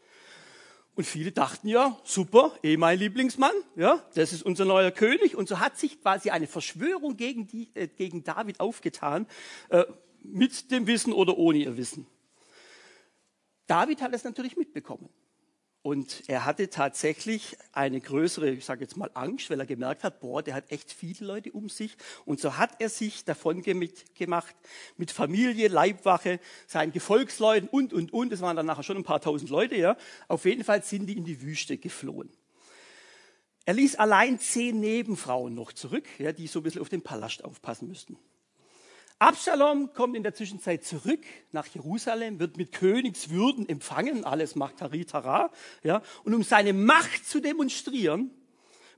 Und 0.97 1.05
viele 1.05 1.33
dachten 1.33 1.69
ja, 1.69 1.99
super, 2.05 2.53
eh 2.63 2.77
mein 2.77 2.99
Lieblingsmann, 2.99 3.55
ja, 3.75 4.03
das 4.15 4.33
ist 4.33 4.45
unser 4.45 4.65
neuer 4.65 4.93
König. 4.93 5.37
Und 5.37 5.49
so 5.49 5.59
hat 5.59 5.77
sich 5.77 6.01
quasi 6.01 6.31
eine 6.31 6.47
Verschwörung 6.47 7.17
gegen, 7.17 7.47
die, 7.47 7.71
äh, 7.75 7.89
gegen 7.89 8.23
David 8.23 8.61
aufgetan, 8.61 9.27
äh, 9.71 9.85
mit 10.23 10.71
dem 10.71 10.87
Wissen 10.87 11.13
oder 11.13 11.37
ohne 11.37 11.59
ihr 11.59 11.77
Wissen. 11.77 12.07
David 13.67 14.03
hat 14.03 14.15
es 14.15 14.25
natürlich 14.25 14.57
mitbekommen. 14.57 15.09
Und 15.85 16.23
er 16.29 16.47
hatte 16.47 16.71
tatsächlich 16.71 17.59
eine 17.73 18.01
größere, 18.01 18.49
ich 18.49 18.65
sage 18.65 18.81
jetzt 18.81 18.97
mal 18.97 19.11
Angst, 19.13 19.51
weil 19.51 19.61
er 19.61 19.67
gemerkt 19.67 20.03
hat, 20.03 20.19
boah, 20.19 20.43
der 20.43 20.55
hat 20.55 20.73
echt 20.73 20.91
viele 20.91 21.27
Leute 21.27 21.53
um 21.53 21.69
sich. 21.69 21.99
Und 22.25 22.41
so 22.41 22.57
hat 22.57 22.81
er 22.81 22.89
sich 22.89 23.27
davon 23.27 23.61
gemacht 23.61 24.57
mit 24.97 25.11
Familie, 25.11 25.69
Leibwache, 25.69 26.41
seinen 26.67 26.91
Gefolgsleuten 26.91 27.69
und, 27.69 27.93
und, 27.93 28.15
und. 28.15 28.33
Es 28.33 28.41
waren 28.41 28.57
dann 28.57 28.65
nachher 28.65 28.83
schon 28.83 28.97
ein 28.97 29.05
paar 29.05 29.21
tausend 29.21 29.51
Leute, 29.51 29.77
ja. 29.77 29.99
Auf 30.27 30.47
jeden 30.47 30.65
Fall 30.65 30.83
sind 30.83 31.05
die 31.05 31.19
in 31.19 31.27
die 31.27 31.43
Wüste 31.43 31.77
geflohen. 31.77 32.33
Er 33.67 33.75
ließ 33.75 33.97
allein 33.97 34.41
zehn 34.41 34.81
Nebenfrauen 34.81 35.55
noch 35.55 35.75
zurück, 35.75 36.09
ja, 36.17 36.33
die 36.33 36.47
so 36.47 36.61
ein 36.61 36.63
bisschen 36.63 36.81
auf 36.81 36.89
den 36.89 37.03
Palast 37.03 37.45
aufpassen 37.45 37.89
müssten. 37.89 38.17
Absalom 39.19 39.93
kommt 39.93 40.17
in 40.17 40.23
der 40.23 40.35
Zwischenzeit 40.35 40.85
zurück 40.85 41.25
nach 41.53 41.67
Jerusalem, 41.67 42.41
wird 42.41 42.57
mit 42.57 42.73
Königswürden 42.73 43.69
empfangen, 43.69 44.25
alles 44.25 44.55
macht 44.57 44.79
Taritara, 44.79 45.51
ja, 45.83 46.03
und 46.25 46.35
um 46.35 46.43
seine 46.43 46.73
Macht 46.73 47.25
zu 47.25 47.41
demonstrieren, 47.41 48.31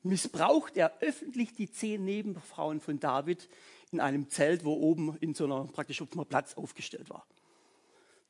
missbraucht 0.02 0.76
er 0.76 0.99
öffentlich 1.00 1.54
die 1.54 1.70
zehn 1.70 2.04
Nebenfrauen 2.04 2.80
von 2.80 2.99
David 2.99 3.49
in 3.92 4.00
einem 4.00 4.28
Zelt, 4.28 4.64
wo 4.64 4.73
oben 4.75 5.16
in 5.20 5.35
so 5.35 5.44
einer 5.44 5.64
praktisch 5.64 6.00
auf 6.00 6.12
einem 6.12 6.26
Platz 6.26 6.54
aufgestellt 6.54 7.11
war. 7.11 7.26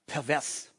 Pervers, 0.07 0.73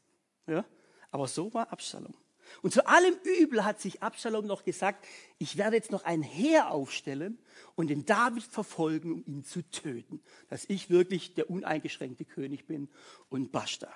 ja, 0.46 0.64
aber 1.10 1.26
so 1.26 1.52
war 1.54 1.72
Absalom. 1.72 2.14
Und 2.62 2.72
zu 2.72 2.86
allem 2.86 3.14
Übel 3.40 3.64
hat 3.64 3.80
sich 3.80 4.02
Absalom 4.02 4.46
noch 4.46 4.64
gesagt, 4.64 5.06
ich 5.38 5.56
werde 5.56 5.76
jetzt 5.76 5.90
noch 5.90 6.04
ein 6.04 6.22
Heer 6.22 6.70
aufstellen 6.70 7.38
und 7.74 7.88
den 7.88 8.04
David 8.04 8.42
verfolgen, 8.42 9.12
um 9.12 9.24
ihn 9.26 9.44
zu 9.44 9.62
töten. 9.70 10.20
Dass 10.48 10.64
ich 10.68 10.90
wirklich 10.90 11.34
der 11.34 11.50
uneingeschränkte 11.50 12.24
König 12.24 12.66
bin 12.66 12.88
und 13.28 13.52
basta. 13.52 13.90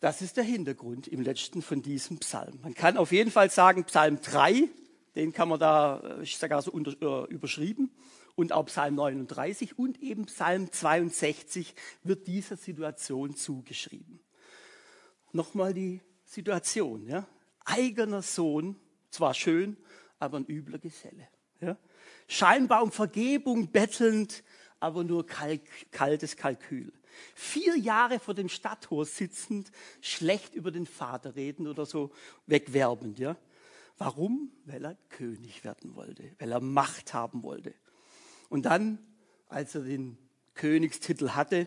Das 0.00 0.22
ist 0.22 0.38
der 0.38 0.44
Hintergrund 0.44 1.08
im 1.08 1.20
letzten 1.20 1.60
von 1.60 1.82
diesem 1.82 2.18
Psalm. 2.18 2.58
Man 2.62 2.74
kann 2.74 2.96
auf 2.96 3.12
jeden 3.12 3.30
Fall 3.30 3.50
sagen, 3.50 3.84
Psalm 3.84 4.20
3, 4.22 4.68
den 5.14 5.32
kann 5.32 5.48
man 5.48 5.60
da, 5.60 6.20
ich 6.22 6.38
sage 6.38 6.56
also 6.56 6.70
unter, 6.70 6.92
äh, 7.02 7.32
überschrieben, 7.32 7.90
und 8.34 8.52
auch 8.52 8.64
Psalm 8.66 8.94
39 8.94 9.78
und 9.78 10.00
eben 10.02 10.24
Psalm 10.24 10.72
62 10.72 11.74
wird 12.04 12.26
dieser 12.26 12.56
Situation 12.56 13.36
zugeschrieben. 13.36 14.20
Nochmal 15.32 15.74
die 15.74 16.00
Situation. 16.30 17.08
Ja? 17.08 17.26
Eigener 17.64 18.22
Sohn, 18.22 18.76
zwar 19.10 19.34
schön, 19.34 19.76
aber 20.20 20.38
ein 20.38 20.46
übler 20.46 20.78
Geselle. 20.78 21.26
Ja? 21.60 21.76
Scheinbar 22.28 22.84
um 22.84 22.92
Vergebung 22.92 23.72
bettelnd, 23.72 24.44
aber 24.78 25.02
nur 25.02 25.26
kalk, 25.26 25.62
kaltes 25.90 26.36
Kalkül. 26.36 26.92
Vier 27.34 27.76
Jahre 27.76 28.20
vor 28.20 28.34
dem 28.34 28.48
Stadttor 28.48 29.04
sitzend, 29.04 29.72
schlecht 30.00 30.54
über 30.54 30.70
den 30.70 30.86
Vater 30.86 31.34
reden 31.34 31.66
oder 31.66 31.84
so 31.84 32.12
wegwerbend. 32.46 33.18
Ja? 33.18 33.36
Warum? 33.98 34.52
Weil 34.66 34.84
er 34.84 34.96
König 35.08 35.64
werden 35.64 35.96
wollte, 35.96 36.32
weil 36.38 36.52
er 36.52 36.60
Macht 36.60 37.12
haben 37.12 37.42
wollte. 37.42 37.74
Und 38.48 38.66
dann, 38.66 39.00
als 39.48 39.74
er 39.74 39.82
den 39.82 40.16
Königstitel 40.54 41.30
hatte, 41.30 41.66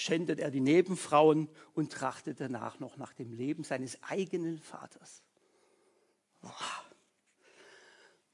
schändet 0.00 0.38
er 0.38 0.50
die 0.50 0.60
Nebenfrauen 0.60 1.48
und 1.74 1.92
trachtet 1.92 2.40
danach 2.40 2.78
noch 2.78 2.96
nach 2.96 3.12
dem 3.12 3.32
Leben 3.32 3.64
seines 3.64 4.02
eigenen 4.02 4.58
Vaters. 4.58 5.22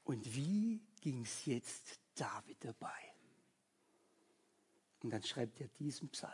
Und 0.03 0.35
wie 0.35 0.81
ging 1.01 1.23
es 1.23 1.45
jetzt 1.45 1.99
David 2.15 2.63
dabei? 2.63 2.91
Und 5.01 5.11
dann 5.11 5.23
schreibt 5.23 5.59
er 5.59 5.67
diesen 5.79 6.09
Psalm. 6.09 6.31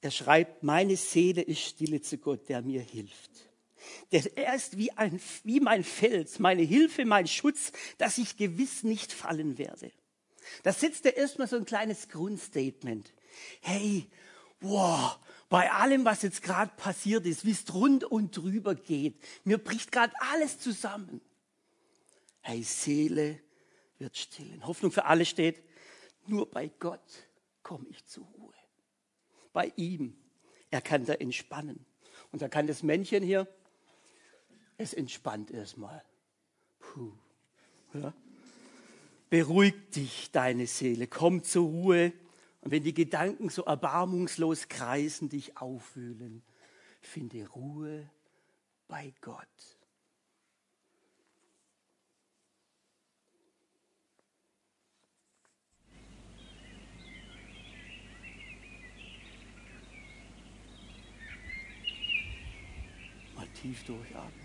Er 0.00 0.10
schreibt, 0.10 0.64
meine 0.64 0.96
Seele 0.96 1.42
ist 1.42 1.60
stille 1.60 2.00
zu 2.00 2.18
Gott, 2.18 2.48
der 2.48 2.62
mir 2.62 2.82
hilft. 2.82 3.30
Denn 4.10 4.26
er 4.34 4.54
ist 4.56 4.76
wie, 4.76 4.90
ein, 4.92 5.20
wie 5.44 5.60
mein 5.60 5.84
Fels, 5.84 6.40
meine 6.40 6.62
Hilfe, 6.62 7.04
mein 7.04 7.28
Schutz, 7.28 7.72
dass 7.98 8.18
ich 8.18 8.36
gewiss 8.36 8.82
nicht 8.82 9.12
fallen 9.12 9.58
werde. 9.58 9.92
Da 10.62 10.72
sitzt 10.72 11.06
er 11.06 11.16
erstmal 11.16 11.48
so 11.48 11.56
ein 11.56 11.64
kleines 11.64 12.08
Grundstatement. 12.08 13.12
Hey, 13.60 14.06
wow, 14.60 15.18
bei 15.48 15.70
allem, 15.70 16.04
was 16.04 16.22
jetzt 16.22 16.42
gerade 16.42 16.72
passiert 16.76 17.26
ist, 17.26 17.44
wie 17.44 17.50
es 17.50 17.72
rund 17.74 18.04
und 18.04 18.36
drüber 18.36 18.74
geht, 18.74 19.16
mir 19.44 19.58
bricht 19.58 19.92
gerade 19.92 20.14
alles 20.32 20.58
zusammen. 20.58 21.20
Hey, 22.40 22.62
Seele 22.62 23.38
wird 23.98 24.16
stillen. 24.16 24.66
Hoffnung 24.66 24.90
für 24.90 25.04
alle 25.04 25.24
steht, 25.24 25.62
nur 26.26 26.50
bei 26.50 26.68
Gott 26.78 27.00
komme 27.62 27.86
ich 27.88 28.04
zur 28.06 28.24
Ruhe. 28.24 28.54
Bei 29.52 29.72
ihm. 29.76 30.16
Er 30.70 30.80
kann 30.80 31.04
da 31.04 31.12
entspannen. 31.12 31.84
Und 32.32 32.40
da 32.40 32.48
kann 32.48 32.66
das 32.66 32.82
Männchen 32.82 33.22
hier, 33.22 33.46
es 34.78 34.94
entspannt 34.94 35.50
erstmal. 35.50 36.02
Puh. 36.80 37.12
Ja? 37.92 38.14
Beruhig 39.32 39.72
dich, 39.94 40.30
deine 40.30 40.66
Seele, 40.66 41.06
komm 41.06 41.42
zur 41.42 41.66
Ruhe. 41.66 42.12
Und 42.60 42.70
wenn 42.70 42.84
die 42.84 42.92
Gedanken 42.92 43.48
so 43.48 43.62
erbarmungslos 43.62 44.68
kreisen, 44.68 45.30
dich 45.30 45.56
aufwühlen, 45.56 46.42
finde 47.00 47.48
Ruhe 47.48 48.10
bei 48.88 49.14
Gott. 49.22 49.48
Mal 63.34 63.48
tief 63.54 63.82
durchatmen. 63.84 64.41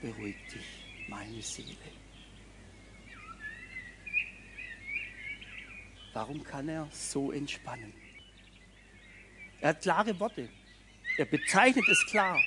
Beruhig 0.00 0.36
dich, 0.52 1.08
meine 1.08 1.42
Seele. 1.42 1.76
Warum 6.12 6.42
kann 6.42 6.68
er 6.68 6.88
so 6.92 7.30
entspannen? 7.30 7.92
Er 9.60 9.70
hat 9.70 9.82
klare 9.82 10.18
Worte. 10.18 10.48
Er 11.16 11.26
bezeichnet 11.26 11.86
es 11.88 12.04
klar. 12.06 12.40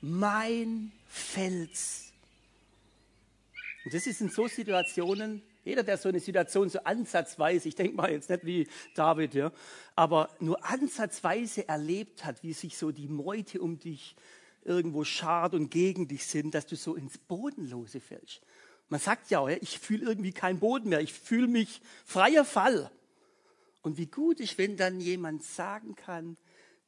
Mein 0.00 0.92
Fels. 1.06 2.12
Und 3.84 3.92
das 3.94 4.06
ist 4.06 4.20
in 4.20 4.30
so 4.30 4.46
Situationen, 4.46 5.42
jeder, 5.64 5.82
der 5.82 5.98
so 5.98 6.08
eine 6.08 6.20
Situation 6.20 6.70
so 6.70 6.82
ansatzweise, 6.84 7.68
ich 7.68 7.74
denke 7.74 7.96
mal 7.96 8.10
jetzt 8.10 8.30
nicht 8.30 8.46
wie 8.46 8.68
David, 8.94 9.34
ja, 9.34 9.52
aber 9.94 10.30
nur 10.40 10.64
ansatzweise 10.64 11.68
erlebt 11.68 12.24
hat, 12.24 12.42
wie 12.42 12.54
sich 12.54 12.78
so 12.78 12.92
die 12.92 13.08
Meute 13.08 13.60
um 13.60 13.78
dich 13.78 14.16
irgendwo 14.62 15.04
schad 15.04 15.54
und 15.54 15.70
gegen 15.70 16.08
dich 16.08 16.26
sind, 16.26 16.54
dass 16.54 16.66
du 16.66 16.76
so 16.76 16.94
ins 16.94 17.18
Bodenlose 17.18 18.00
fällst. 18.00 18.40
Man 18.88 19.00
sagt 19.00 19.30
ja 19.30 19.46
ich 19.46 19.78
fühle 19.78 20.06
irgendwie 20.06 20.32
keinen 20.32 20.58
Boden 20.58 20.88
mehr, 20.88 21.00
ich 21.00 21.12
fühle 21.12 21.46
mich 21.46 21.80
freier 22.04 22.44
Fall. 22.44 22.90
Und 23.82 23.96
wie 23.96 24.06
gut 24.06 24.40
ist, 24.40 24.58
wenn 24.58 24.76
dann 24.76 25.00
jemand 25.00 25.42
sagen 25.42 25.94
kann, 25.94 26.36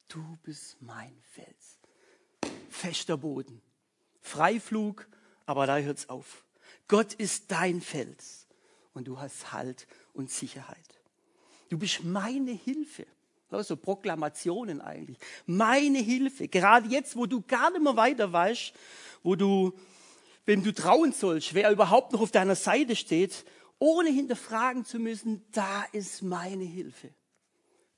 du 0.09 0.37
bist 0.43 0.77
mein 0.81 1.17
Fels. 1.31 1.79
Fester 2.69 3.17
Boden. 3.17 3.61
Freiflug, 4.21 5.07
aber 5.45 5.65
da 5.65 5.77
hört's 5.77 6.09
auf. 6.09 6.45
Gott 6.87 7.13
ist 7.13 7.51
dein 7.51 7.81
Fels 7.81 8.47
und 8.93 9.07
du 9.07 9.19
hast 9.19 9.51
Halt 9.51 9.87
und 10.13 10.29
Sicherheit. 10.29 11.01
Du 11.69 11.77
bist 11.77 12.03
meine 12.03 12.51
Hilfe 12.51 13.07
so 13.61 13.75
Proklamationen 13.75 14.81
eigentlich. 14.81 15.17
Meine 15.45 15.99
Hilfe, 15.99 16.47
gerade 16.47 16.87
jetzt, 16.89 17.15
wo 17.15 17.25
du 17.25 17.41
gar 17.41 17.69
nicht 17.71 17.83
mehr 17.83 17.95
weiter 17.95 18.31
weißt, 18.31 18.73
wo 19.21 19.35
du, 19.35 19.73
wem 20.45 20.63
du 20.63 20.73
trauen 20.73 21.11
sollst, 21.11 21.53
wer 21.53 21.69
überhaupt 21.71 22.13
noch 22.13 22.21
auf 22.21 22.31
deiner 22.31 22.55
Seite 22.55 22.95
steht, 22.95 23.45
ohne 23.77 24.09
hinterfragen 24.09 24.85
zu 24.85 24.97
müssen, 24.97 25.45
da 25.51 25.83
ist 25.91 26.21
meine 26.21 26.63
Hilfe. 26.63 27.09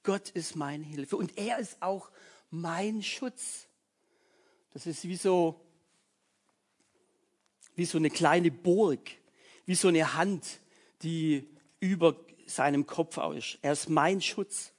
Gott 0.04 0.30
ist 0.32 0.56
meine 0.56 0.84
Hilfe 0.84 1.16
und 1.16 1.38
er 1.38 1.60
ist 1.60 1.82
auch 1.82 2.10
mein 2.50 3.02
Schutz. 3.04 3.68
Das 4.72 4.86
ist 4.86 5.08
wie 5.08 5.16
so, 5.16 5.62
wie 7.76 7.86
so 7.86 7.98
eine 7.98 8.10
kleine 8.10 8.52
Burg, 8.52 9.12
wie 9.66 9.76
so 9.76 9.88
eine 9.88 10.16
Hand, 10.16 10.60
die 11.02 11.48
über 11.80 12.16
seinem 12.46 12.86
Kopf 12.86 13.18
ist. 13.36 13.60
Er 13.62 13.74
ist 13.74 13.90
mein 13.90 14.22
Schutz. 14.22 14.72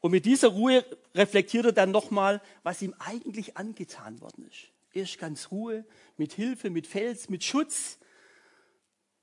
Und 0.00 0.12
mit 0.12 0.24
dieser 0.24 0.48
Ruhe 0.48 0.84
reflektiert 1.14 1.66
er 1.66 1.72
dann 1.72 1.90
nochmal, 1.90 2.42
was 2.62 2.82
ihm 2.82 2.94
eigentlich 2.98 3.56
angetan 3.56 4.20
worden 4.20 4.46
ist. 4.48 4.68
Erst 4.92 5.18
ganz 5.18 5.50
Ruhe, 5.50 5.84
mit 6.16 6.32
Hilfe, 6.32 6.70
mit 6.70 6.86
Fels, 6.86 7.28
mit 7.28 7.44
Schutz. 7.44 7.98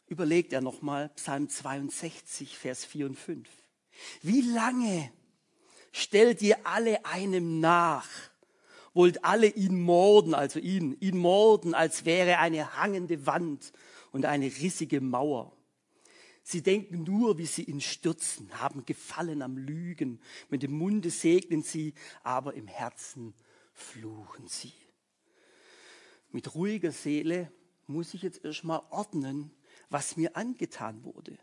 überlegt 0.08 0.54
er 0.54 0.62
nochmal 0.62 1.10
Psalm 1.10 1.50
62, 1.50 2.58
Vers 2.58 2.86
4 2.86 3.08
und 3.08 3.16
5. 3.16 3.50
Wie 4.22 4.42
lange 4.42 5.12
stellt 5.92 6.42
ihr 6.42 6.58
alle 6.66 7.06
einem 7.06 7.60
nach? 7.60 8.08
Wollt 8.94 9.26
alle 9.26 9.48
ihn 9.48 9.82
morden, 9.82 10.34
also 10.34 10.60
ihn, 10.60 10.96
ihn 11.02 11.18
morden, 11.18 11.74
als 11.74 12.06
wäre 12.06 12.38
eine 12.38 12.78
hangende 12.78 13.26
Wand 13.26 13.74
und 14.12 14.26
eine 14.26 14.46
rissige 14.46 15.02
Mauer. 15.02 15.57
Sie 16.50 16.64
denken 16.64 17.04
nur, 17.04 17.38
wie 17.38 17.46
sie 17.46 17.64
ihn 17.64 17.82
stürzen, 17.82 18.62
haben 18.62 18.86
Gefallen 18.86 19.42
am 19.42 19.58
Lügen. 19.58 20.22
Mit 20.50 20.64
dem 20.64 20.72
Munde 20.72 21.10
segnen 21.10 21.62
sie, 21.62 21.94
aber 22.24 22.54
im 22.54 22.68
Herzen 22.68 23.34
fluchen 23.74 24.48
sie. 24.48 24.72
Mit 26.32 26.56
ruhiger 26.56 26.94
Seele 26.94 27.52
muss 27.86 28.14
ich 28.14 28.22
jetzt 28.22 28.46
erstmal 28.46 28.82
ordnen, 28.92 29.52
was 29.90 30.16
mir 30.16 30.38
angetan 30.38 31.04
wurde. 31.04 31.38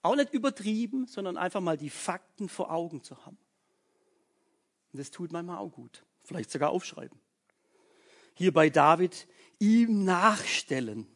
Auch 0.00 0.16
nicht 0.16 0.32
übertrieben, 0.32 1.06
sondern 1.06 1.36
einfach 1.36 1.60
mal 1.60 1.76
die 1.76 1.90
Fakten 1.90 2.48
vor 2.48 2.72
Augen 2.72 3.02
zu 3.02 3.26
haben. 3.26 3.36
Und 4.90 4.98
das 5.00 5.10
tut 5.10 5.32
manchmal 5.32 5.58
auch 5.58 5.72
gut. 5.72 6.02
Vielleicht 6.24 6.50
sogar 6.50 6.70
aufschreiben. 6.70 7.20
Hier 8.32 8.54
bei 8.54 8.70
David, 8.70 9.28
ihm 9.58 10.04
nachstellen. 10.04 11.14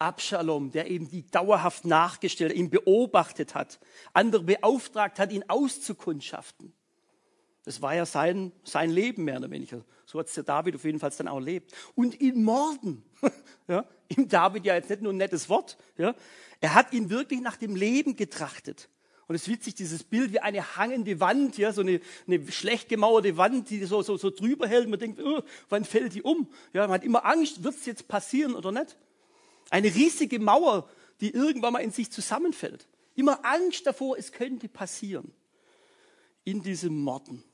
Abschalom, 0.00 0.70
der 0.70 0.90
eben 0.90 1.08
die 1.08 1.26
dauerhaft 1.26 1.84
nachgestellt, 1.84 2.52
ihn 2.52 2.70
beobachtet 2.70 3.54
hat, 3.54 3.78
andere 4.12 4.42
beauftragt 4.42 5.18
hat, 5.18 5.30
ihn 5.30 5.44
auszukundschaften. 5.48 6.72
Das 7.64 7.82
war 7.82 7.94
ja 7.94 8.06
sein, 8.06 8.52
sein 8.64 8.90
Leben 8.90 9.24
mehr 9.24 9.36
oder 9.36 9.50
weniger. 9.50 9.84
So 10.06 10.18
hat 10.18 10.28
es 10.28 10.34
der 10.34 10.44
David 10.44 10.74
auf 10.74 10.84
jeden 10.84 10.98
Fall 10.98 11.12
dann 11.16 11.28
auch 11.28 11.36
erlebt. 11.36 11.72
Und 11.94 12.20
ihn 12.20 12.42
morden. 12.42 13.04
ja, 13.68 13.84
ihm 14.08 14.28
David 14.28 14.64
ja 14.64 14.74
jetzt 14.74 14.88
nicht 14.88 15.02
nur 15.02 15.12
ein 15.12 15.18
nettes 15.18 15.48
Wort. 15.48 15.76
Ja, 15.98 16.14
er 16.60 16.74
hat 16.74 16.92
ihn 16.92 17.10
wirklich 17.10 17.40
nach 17.40 17.56
dem 17.56 17.76
Leben 17.76 18.16
getrachtet. 18.16 18.88
Und 19.28 19.36
es 19.36 19.42
ist 19.42 19.48
witzig, 19.48 19.76
dieses 19.76 20.02
Bild 20.02 20.32
wie 20.32 20.40
eine 20.40 20.76
hangende 20.76 21.20
Wand, 21.20 21.56
ja, 21.58 21.72
so 21.72 21.82
eine, 21.82 22.00
eine 22.26 22.50
schlecht 22.50 22.88
gemauerte 22.88 23.36
Wand, 23.36 23.70
die 23.70 23.84
so, 23.84 24.02
so, 24.02 24.16
so 24.16 24.30
drüber 24.30 24.66
hält. 24.66 24.88
Man 24.88 24.98
denkt, 24.98 25.20
oh, 25.20 25.42
wann 25.68 25.84
fällt 25.84 26.14
die 26.14 26.22
um? 26.22 26.48
Ja, 26.72 26.88
man 26.88 26.94
hat 26.94 27.04
immer 27.04 27.24
Angst, 27.24 27.62
wird 27.62 27.76
es 27.76 27.86
jetzt 27.86 28.08
passieren 28.08 28.54
oder 28.56 28.72
nicht? 28.72 28.96
Eine 29.70 29.94
riesige 29.94 30.38
Mauer, 30.38 30.88
die 31.20 31.30
irgendwann 31.30 31.72
mal 31.72 31.78
in 31.80 31.92
sich 31.92 32.10
zusammenfällt. 32.10 32.88
Immer 33.14 33.44
Angst 33.44 33.86
davor, 33.86 34.18
es 34.18 34.32
könnte 34.32 34.68
passieren. 34.68 35.32
In 36.44 36.62
diesem 36.62 37.00
Morden. 37.00 37.44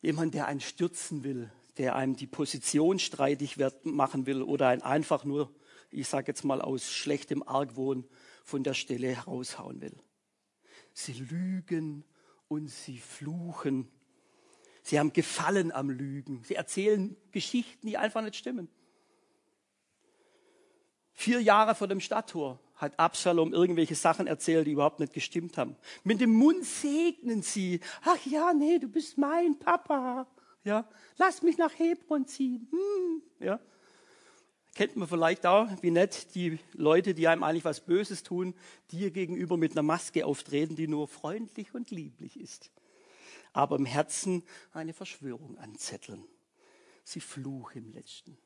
Jemand, 0.00 0.34
der 0.34 0.46
einen 0.46 0.60
stürzen 0.60 1.24
will, 1.24 1.50
der 1.78 1.96
einem 1.96 2.16
die 2.16 2.26
Position 2.26 2.98
streitig 2.98 3.56
machen 3.82 4.26
will 4.26 4.42
oder 4.42 4.68
einen 4.68 4.82
einfach 4.82 5.24
nur, 5.24 5.52
ich 5.90 6.08
sage 6.08 6.28
jetzt 6.28 6.44
mal 6.44 6.60
aus 6.60 6.90
schlechtem 6.90 7.42
Argwohn, 7.46 8.08
von 8.44 8.62
der 8.62 8.74
Stelle 8.74 9.08
heraushauen 9.08 9.80
will. 9.80 9.98
Sie 10.92 11.12
lügen 11.14 12.04
und 12.48 12.68
sie 12.68 12.98
fluchen. 12.98 13.90
Sie 14.82 14.98
haben 14.98 15.12
Gefallen 15.12 15.72
am 15.72 15.90
Lügen. 15.90 16.44
Sie 16.44 16.54
erzählen 16.54 17.16
Geschichten, 17.32 17.88
die 17.88 17.98
einfach 17.98 18.22
nicht 18.22 18.36
stimmen. 18.36 18.68
Vier 21.18 21.40
Jahre 21.40 21.74
vor 21.74 21.88
dem 21.88 22.00
Stadttor 22.00 22.60
hat 22.74 22.98
Absalom 22.98 23.54
irgendwelche 23.54 23.94
Sachen 23.94 24.26
erzählt, 24.26 24.66
die 24.66 24.72
überhaupt 24.72 25.00
nicht 25.00 25.14
gestimmt 25.14 25.56
haben. 25.56 25.74
Mit 26.04 26.20
dem 26.20 26.30
Mund 26.30 26.62
segnen 26.62 27.40
sie. 27.40 27.80
Ach 28.04 28.18
ja, 28.26 28.52
nee, 28.52 28.78
du 28.78 28.86
bist 28.86 29.16
mein 29.16 29.58
Papa. 29.58 30.26
Ja, 30.62 30.86
lass 31.16 31.42
mich 31.42 31.56
nach 31.56 31.72
Hebron 31.78 32.26
ziehen. 32.26 32.68
Hm, 32.70 33.22
ja. 33.40 33.58
Kennt 34.74 34.94
man 34.96 35.08
vielleicht 35.08 35.46
auch, 35.46 35.68
wie 35.80 35.90
nett 35.90 36.34
die 36.34 36.58
Leute, 36.74 37.14
die 37.14 37.28
einem 37.28 37.44
eigentlich 37.44 37.64
was 37.64 37.80
Böses 37.80 38.22
tun, 38.22 38.52
dir 38.90 39.10
gegenüber 39.10 39.56
mit 39.56 39.72
einer 39.72 39.82
Maske 39.82 40.26
auftreten, 40.26 40.76
die 40.76 40.86
nur 40.86 41.08
freundlich 41.08 41.74
und 41.74 41.90
lieblich 41.90 42.38
ist. 42.38 42.70
Aber 43.54 43.76
im 43.76 43.86
Herzen 43.86 44.42
eine 44.74 44.92
Verschwörung 44.92 45.56
anzetteln. 45.56 46.24
Sie 47.04 47.20
fluchen 47.20 47.86
im 47.86 47.92
Letzten. 47.94 48.36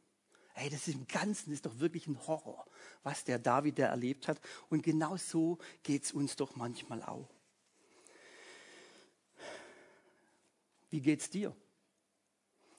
Hey, 0.61 0.69
das 0.69 0.89
ist 0.89 0.95
im 0.95 1.07
Ganzen 1.09 1.55
ist 1.55 1.65
doch 1.65 1.79
wirklich 1.79 2.07
ein 2.07 2.19
Horror, 2.27 2.67
was 3.03 3.25
der 3.25 3.39
David 3.39 3.79
da 3.79 3.87
erlebt 3.87 4.29
hat. 4.29 4.39
Und 4.69 4.83
genau 4.83 5.17
so 5.17 5.57
geht 5.83 6.05
es 6.05 6.13
uns 6.13 6.37
doch 6.37 6.55
manchmal 6.55 7.03
auch. 7.03 7.31
Wie 10.91 11.01
geht's 11.01 11.31
dir? 11.31 11.57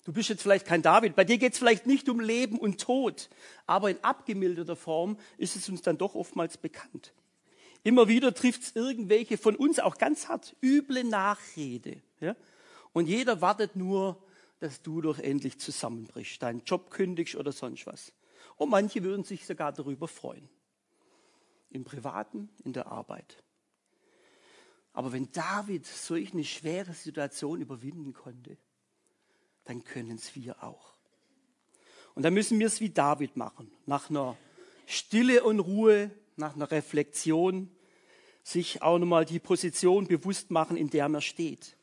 Du 0.03 0.13
bist 0.13 0.29
jetzt 0.29 0.43
vielleicht 0.43 0.67
kein 0.67 0.83
David, 0.83 1.15
bei 1.15 1.23
dir 1.23 1.39
geht 1.39 1.53
es 1.53 1.57
vielleicht 1.57 1.87
nicht 1.87 2.07
um 2.07 2.19
Leben 2.19 2.59
und 2.59 2.79
Tod, 2.79 3.31
aber 3.65 3.89
in 3.89 4.03
abgemilderter 4.03 4.75
Form 4.75 5.17
ist 5.39 5.55
es 5.55 5.67
uns 5.67 5.81
dann 5.81 5.97
doch 5.97 6.13
oftmals 6.13 6.57
bekannt. 6.57 7.13
Immer 7.81 8.07
wieder 8.07 8.35
trifft 8.35 8.61
es 8.61 8.75
irgendwelche 8.75 9.39
von 9.39 9.55
uns 9.55 9.79
auch 9.79 9.97
ganz 9.97 10.27
hart, 10.27 10.55
üble 10.61 11.03
Nachrede. 11.03 11.99
Ja? 12.19 12.35
Und 12.93 13.07
jeder 13.07 13.41
wartet 13.41 13.75
nur 13.75 14.21
dass 14.61 14.83
du 14.83 15.01
doch 15.01 15.17
endlich 15.17 15.59
zusammenbrichst, 15.59 16.41
deinen 16.41 16.63
Job 16.63 16.91
kündigst 16.91 17.35
oder 17.35 17.51
sonst 17.51 17.87
was. 17.87 18.13
Und 18.57 18.69
manche 18.69 19.03
würden 19.03 19.23
sich 19.23 19.45
sogar 19.45 19.71
darüber 19.73 20.07
freuen. 20.07 20.47
Im 21.71 21.83
Privaten, 21.83 22.47
in 22.63 22.71
der 22.71 22.85
Arbeit. 22.85 23.43
Aber 24.93 25.13
wenn 25.13 25.31
David 25.31 25.87
solch 25.87 26.33
eine 26.33 26.43
schwere 26.43 26.93
Situation 26.93 27.59
überwinden 27.59 28.13
konnte, 28.13 28.55
dann 29.63 29.83
können 29.83 30.17
es 30.17 30.35
wir 30.35 30.63
auch. 30.63 30.93
Und 32.13 32.21
dann 32.21 32.35
müssen 32.35 32.59
wir 32.59 32.67
es 32.67 32.81
wie 32.81 32.91
David 32.91 33.37
machen. 33.37 33.71
Nach 33.87 34.11
einer 34.11 34.37
Stille 34.85 35.43
und 35.43 35.59
Ruhe, 35.59 36.11
nach 36.35 36.55
einer 36.55 36.69
Reflexion, 36.69 37.75
sich 38.43 38.83
auch 38.83 38.99
nochmal 38.99 39.25
die 39.25 39.39
Position 39.39 40.05
bewusst 40.05 40.51
machen, 40.51 40.77
in 40.77 40.91
der 40.91 41.09
man 41.09 41.21
steht. 41.21 41.77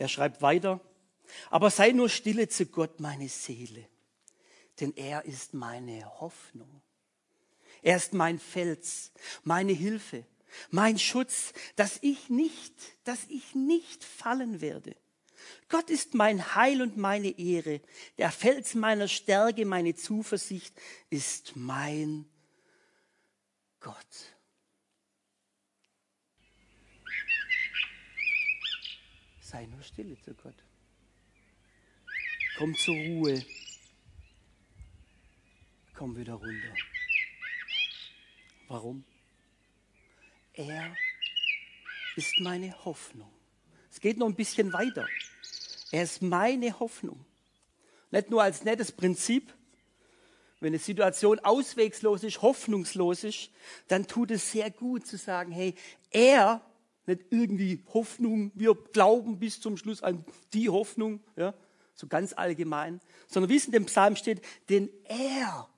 Er 0.00 0.08
schreibt 0.08 0.40
weiter, 0.40 0.80
aber 1.50 1.70
sei 1.70 1.92
nur 1.92 2.08
stille 2.08 2.48
zu 2.48 2.64
Gott, 2.64 3.00
meine 3.00 3.28
Seele, 3.28 3.86
denn 4.80 4.96
er 4.96 5.26
ist 5.26 5.52
meine 5.52 6.06
Hoffnung. 6.20 6.80
Er 7.82 7.98
ist 7.98 8.14
mein 8.14 8.38
Fels, 8.38 9.12
meine 9.44 9.72
Hilfe, 9.72 10.24
mein 10.70 10.98
Schutz, 10.98 11.52
dass 11.76 11.98
ich 12.00 12.30
nicht, 12.30 12.72
dass 13.04 13.26
ich 13.28 13.54
nicht 13.54 14.02
fallen 14.02 14.62
werde. 14.62 14.96
Gott 15.68 15.90
ist 15.90 16.14
mein 16.14 16.54
Heil 16.54 16.80
und 16.80 16.96
meine 16.96 17.38
Ehre, 17.38 17.82
der 18.16 18.32
Fels 18.32 18.74
meiner 18.74 19.06
Stärke, 19.06 19.66
meine 19.66 19.94
Zuversicht 19.94 20.74
ist 21.10 21.56
mein 21.56 22.24
Gott. 23.80 24.34
Sei 29.50 29.66
nur 29.66 29.82
stille 29.82 30.16
zu 30.20 30.32
Gott. 30.32 30.54
Komm 32.56 32.72
zur 32.76 32.94
Ruhe. 32.94 33.44
Komm 35.92 36.16
wieder 36.16 36.34
runter. 36.34 36.74
Warum? 38.68 39.04
Er 40.52 40.94
ist 42.14 42.38
meine 42.38 42.84
Hoffnung. 42.84 43.32
Es 43.90 43.98
geht 43.98 44.18
noch 44.18 44.28
ein 44.28 44.36
bisschen 44.36 44.72
weiter. 44.72 45.08
Er 45.90 46.04
ist 46.04 46.22
meine 46.22 46.78
Hoffnung. 46.78 47.24
Nicht 48.12 48.30
nur 48.30 48.44
als 48.44 48.62
nettes 48.62 48.92
Prinzip. 48.92 49.52
Wenn 50.60 50.68
eine 50.68 50.78
Situation 50.78 51.40
auswegslos 51.40 52.22
ist, 52.22 52.40
hoffnungslos 52.40 53.24
ist, 53.24 53.50
dann 53.88 54.06
tut 54.06 54.30
es 54.30 54.52
sehr 54.52 54.70
gut 54.70 55.08
zu 55.08 55.16
sagen, 55.16 55.50
hey, 55.50 55.74
er 56.12 56.64
nicht 57.10 57.26
irgendwie 57.30 57.84
Hoffnung, 57.92 58.52
wir 58.54 58.74
glauben 58.74 59.38
bis 59.38 59.60
zum 59.60 59.76
Schluss 59.76 60.02
an 60.02 60.24
die 60.52 60.68
Hoffnung, 60.68 61.20
ja, 61.36 61.54
so 61.94 62.06
ganz 62.06 62.32
allgemein, 62.32 63.00
sondern 63.26 63.50
wie 63.50 63.56
es 63.56 63.66
in 63.66 63.72
dem 63.72 63.86
Psalm 63.86 64.16
steht, 64.16 64.40
denn 64.68 64.88
er 65.04 65.68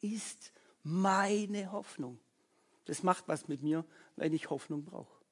ist 0.00 0.52
meine 0.82 1.72
Hoffnung. 1.72 2.18
Das 2.84 3.02
macht 3.02 3.28
was 3.28 3.48
mit 3.48 3.62
mir, 3.62 3.84
wenn 4.16 4.32
ich 4.32 4.50
Hoffnung 4.50 4.84
brauche. 4.84 5.22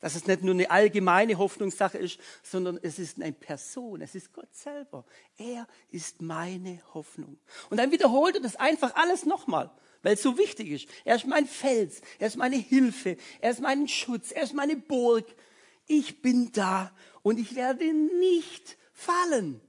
Dass 0.00 0.16
es 0.16 0.26
nicht 0.26 0.42
nur 0.42 0.54
eine 0.54 0.70
allgemeine 0.70 1.38
Hoffnungssache 1.38 1.96
ist, 1.96 2.18
sondern 2.42 2.78
es 2.82 2.98
ist 2.98 3.22
eine 3.22 3.32
Person, 3.32 4.00
es 4.00 4.16
ist 4.16 4.32
Gott 4.32 4.52
selber. 4.52 5.04
Er 5.36 5.66
ist 5.90 6.20
meine 6.20 6.80
Hoffnung. 6.92 7.38
Und 7.70 7.76
dann 7.76 7.92
wiederholt 7.92 8.34
er 8.34 8.42
das 8.42 8.56
einfach 8.56 8.94
alles 8.96 9.24
nochmal 9.24 9.70
weil 10.02 10.14
es 10.14 10.22
so 10.22 10.36
wichtig 10.36 10.70
ist. 10.70 10.88
Er 11.04 11.16
ist 11.16 11.26
mein 11.26 11.46
Fels, 11.46 12.02
er 12.18 12.26
ist 12.28 12.36
meine 12.36 12.56
Hilfe, 12.56 13.16
er 13.40 13.50
ist 13.50 13.60
mein 13.60 13.88
Schutz, 13.88 14.32
er 14.32 14.42
ist 14.42 14.54
meine 14.54 14.76
Burg. 14.76 15.26
Ich 15.86 16.20
bin 16.20 16.52
da 16.52 16.92
und 17.22 17.38
ich 17.38 17.54
werde 17.54 17.92
nicht 17.92 18.76
fallen. 18.92 19.60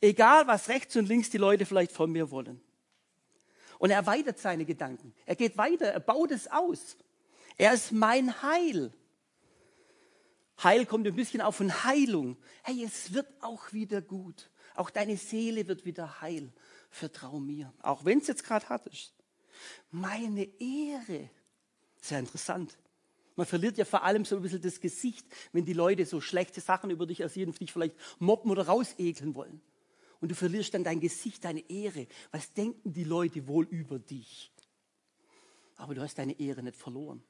Egal, 0.00 0.46
was 0.46 0.68
rechts 0.68 0.96
und 0.96 1.08
links 1.08 1.30
die 1.30 1.38
Leute 1.38 1.64
vielleicht 1.66 1.92
von 1.92 2.10
mir 2.10 2.30
wollen. 2.30 2.60
Und 3.78 3.90
er 3.90 3.96
erweitert 3.96 4.38
seine 4.38 4.64
Gedanken. 4.64 5.14
Er 5.26 5.36
geht 5.36 5.56
weiter, 5.56 5.86
er 5.86 6.00
baut 6.00 6.30
es 6.30 6.50
aus. 6.50 6.96
Er 7.56 7.72
ist 7.74 7.92
mein 7.92 8.42
Heil. 8.42 8.92
Heil 10.62 10.86
kommt 10.86 11.06
ein 11.06 11.16
bisschen 11.16 11.40
auch 11.40 11.54
von 11.54 11.84
Heilung. 11.84 12.36
Hey, 12.62 12.84
es 12.84 13.12
wird 13.12 13.26
auch 13.40 13.72
wieder 13.72 14.00
gut. 14.00 14.50
Auch 14.74 14.90
deine 14.90 15.16
Seele 15.16 15.66
wird 15.68 15.84
wieder 15.84 16.20
heil 16.20 16.52
vertrau 16.94 17.38
mir. 17.40 17.72
Auch 17.82 18.04
wenn 18.04 18.18
es 18.18 18.26
jetzt 18.26 18.44
gerade 18.44 18.68
hart 18.68 18.86
ist. 18.86 19.12
Meine 19.90 20.44
Ehre. 20.60 21.30
Sehr 22.00 22.18
interessant. 22.18 22.76
Man 23.36 23.46
verliert 23.46 23.78
ja 23.78 23.84
vor 23.84 24.04
allem 24.04 24.24
so 24.24 24.36
ein 24.36 24.42
bisschen 24.42 24.62
das 24.62 24.80
Gesicht, 24.80 25.26
wenn 25.52 25.64
die 25.64 25.72
Leute 25.72 26.06
so 26.06 26.20
schlechte 26.20 26.60
Sachen 26.60 26.90
über 26.90 27.06
dich 27.06 27.20
erzählen 27.20 27.52
dich 27.52 27.72
vielleicht 27.72 27.96
mobben 28.18 28.50
oder 28.50 28.66
rausekeln 28.66 29.34
wollen. 29.34 29.60
Und 30.20 30.30
du 30.30 30.34
verlierst 30.34 30.74
dann 30.74 30.84
dein 30.84 31.00
Gesicht, 31.00 31.44
deine 31.44 31.68
Ehre. 31.68 32.06
Was 32.30 32.52
denken 32.52 32.92
die 32.92 33.04
Leute 33.04 33.46
wohl 33.48 33.66
über 33.66 33.98
dich? 33.98 34.52
Aber 35.76 35.94
du 35.94 36.02
hast 36.02 36.18
deine 36.18 36.38
Ehre 36.38 36.62
nicht 36.62 36.76
verloren, 36.76 37.24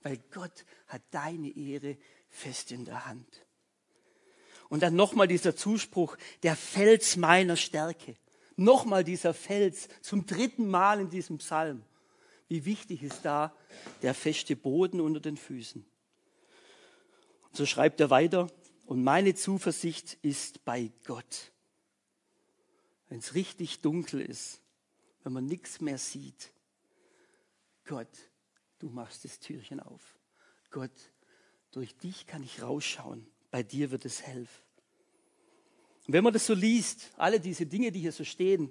weil 0.00 0.16
Gott 0.32 0.64
hat 0.86 1.02
deine 1.10 1.54
Ehre 1.54 1.98
fest 2.30 2.72
in 2.72 2.86
der 2.86 3.06
Hand. 3.06 3.46
Und 4.70 4.82
dann 4.82 4.96
nochmal 4.96 5.28
dieser 5.28 5.54
Zuspruch, 5.54 6.16
der 6.42 6.56
Fels 6.56 7.16
meiner 7.16 7.56
Stärke. 7.56 8.16
Nochmal 8.56 9.04
dieser 9.04 9.34
Fels 9.34 9.88
zum 10.00 10.26
dritten 10.26 10.68
Mal 10.68 11.00
in 11.00 11.10
diesem 11.10 11.38
Psalm. 11.38 11.82
Wie 12.48 12.64
wichtig 12.64 13.02
ist 13.02 13.24
da 13.24 13.54
der 14.02 14.14
feste 14.14 14.54
Boden 14.54 15.00
unter 15.00 15.20
den 15.20 15.36
Füßen. 15.36 15.84
Und 17.42 17.56
so 17.56 17.66
schreibt 17.66 18.00
er 18.00 18.10
weiter, 18.10 18.48
und 18.86 19.02
meine 19.02 19.34
Zuversicht 19.34 20.18
ist 20.22 20.64
bei 20.64 20.92
Gott. 21.04 21.52
Wenn 23.08 23.18
es 23.18 23.34
richtig 23.34 23.80
dunkel 23.80 24.20
ist, 24.20 24.60
wenn 25.22 25.32
man 25.32 25.46
nichts 25.46 25.80
mehr 25.80 25.98
sieht, 25.98 26.52
Gott, 27.86 28.08
du 28.78 28.88
machst 28.88 29.24
das 29.24 29.40
Türchen 29.40 29.80
auf. 29.80 30.18
Gott, 30.70 30.90
durch 31.70 31.96
dich 31.96 32.26
kann 32.26 32.42
ich 32.42 32.62
rausschauen. 32.62 33.26
Bei 33.50 33.62
dir 33.62 33.90
wird 33.90 34.04
es 34.04 34.22
helfen. 34.22 34.62
Und 36.06 36.12
wenn 36.12 36.24
man 36.24 36.32
das 36.32 36.46
so 36.46 36.54
liest, 36.54 37.10
alle 37.16 37.40
diese 37.40 37.66
Dinge, 37.66 37.90
die 37.90 38.00
hier 38.00 38.12
so 38.12 38.24
stehen, 38.24 38.70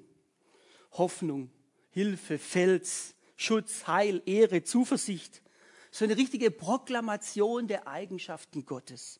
Hoffnung, 0.91 1.49
Hilfe, 1.89 2.37
Fels, 2.37 3.15
Schutz, 3.35 3.87
Heil, 3.87 4.21
Ehre, 4.25 4.63
Zuversicht, 4.63 5.41
so 5.89 6.05
eine 6.05 6.17
richtige 6.17 6.51
Proklamation 6.51 7.67
der 7.67 7.87
Eigenschaften 7.87 8.65
Gottes. 8.65 9.19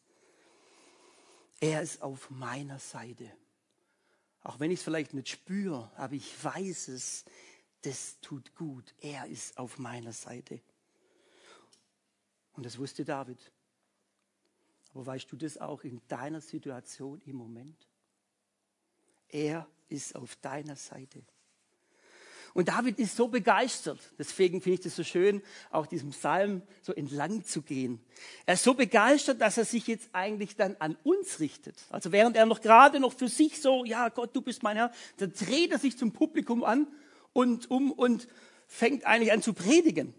Er 1.60 1.82
ist 1.82 2.02
auf 2.02 2.30
meiner 2.30 2.80
Seite. 2.80 3.32
Auch 4.44 4.60
wenn 4.60 4.72
ich 4.72 4.80
es 4.80 4.84
vielleicht 4.84 5.14
nicht 5.14 5.30
spüre, 5.30 5.92
aber 5.96 6.14
ich 6.14 6.44
weiß 6.44 6.90
es, 6.90 7.26
das 7.84 8.20
tut 8.22 8.56
gut. 8.56 8.94
Er 9.00 9.28
ist 9.28 9.58
auf 9.58 9.78
meiner 9.78 10.14
Seite. 10.14 10.62
Und 12.54 12.66
das 12.66 12.78
wusste 12.78 13.06
David. 13.06 13.52
Aber 14.94 15.06
weißt 15.06 15.32
du 15.32 15.36
das 15.36 15.58
auch 15.58 15.84
in 15.84 16.02
deiner 16.08 16.42
Situation 16.42 17.22
im 17.22 17.36
Moment? 17.36 17.88
Er 19.34 19.68
ist 19.90 20.16
auf 20.16 20.36
deiner 20.38 20.76
Seite. 20.76 21.24
Und 22.54 22.68
David 22.68 23.00
ist 23.00 23.16
so 23.16 23.28
begeistert. 23.28 24.00
Deswegen 24.20 24.62
finde 24.62 24.76
ich 24.76 24.82
das 24.82 24.96
so 24.96 25.04
schön, 25.04 25.42
auch 25.72 25.88
diesem 25.88 26.12
Psalm 26.12 26.62
so 26.84 26.94
entlang 26.94 27.44
zu 27.44 27.64
gehen. 27.64 28.00
Er 28.46 28.54
ist 28.54 28.64
so 28.64 28.76
begeistert, 28.76 29.42
dass 29.42 29.58
er 29.58 29.66
sich 29.66 29.88
jetzt 29.88 30.10
eigentlich 30.14 30.56
dann 30.56 30.76
an 30.78 30.96
uns 31.04 31.40
richtet. 31.40 31.84
Also 31.90 32.12
während 32.12 32.38
er 32.38 32.46
noch 32.46 32.62
gerade 32.62 33.00
noch 33.00 33.14
für 33.14 33.28
sich 33.28 33.60
so, 33.60 33.86
ja 33.86 34.10
Gott, 34.10 34.36
du 34.36 34.42
bist 34.42 34.62
mein 34.62 34.78
Herr, 34.78 34.92
dann 35.18 35.34
dreht 35.34 35.72
er 35.72 35.80
sich 35.80 35.98
zum 35.98 36.12
Publikum 36.12 36.64
an 36.64 36.88
und 37.34 37.72
um 37.72 37.92
und 37.92 38.28
fängt 38.68 39.04
eigentlich 39.06 39.32
an 39.32 39.42
zu 39.42 39.54
predigen. 39.54 40.14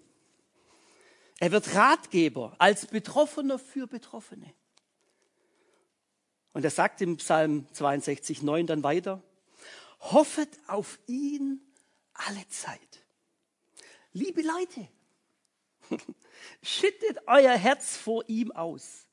Er 1.38 1.52
wird 1.52 1.72
Ratgeber 1.76 2.56
als 2.58 2.86
Betroffener 2.86 3.60
für 3.60 3.86
Betroffene. 3.86 4.52
Und 6.54 6.64
er 6.64 6.70
sagt 6.70 7.02
im 7.02 7.18
Psalm 7.18 7.66
62, 7.72 8.42
9 8.42 8.66
dann 8.66 8.82
weiter, 8.82 9.22
hoffet 10.00 10.48
auf 10.68 10.98
ihn 11.06 11.60
alle 12.14 12.48
Zeit. 12.48 13.04
Liebe 14.12 14.42
Leute, 14.42 14.88
schüttet 16.62 17.18
euer 17.26 17.56
Herz 17.56 17.96
vor 17.96 18.24
ihm 18.28 18.52
aus. 18.52 19.08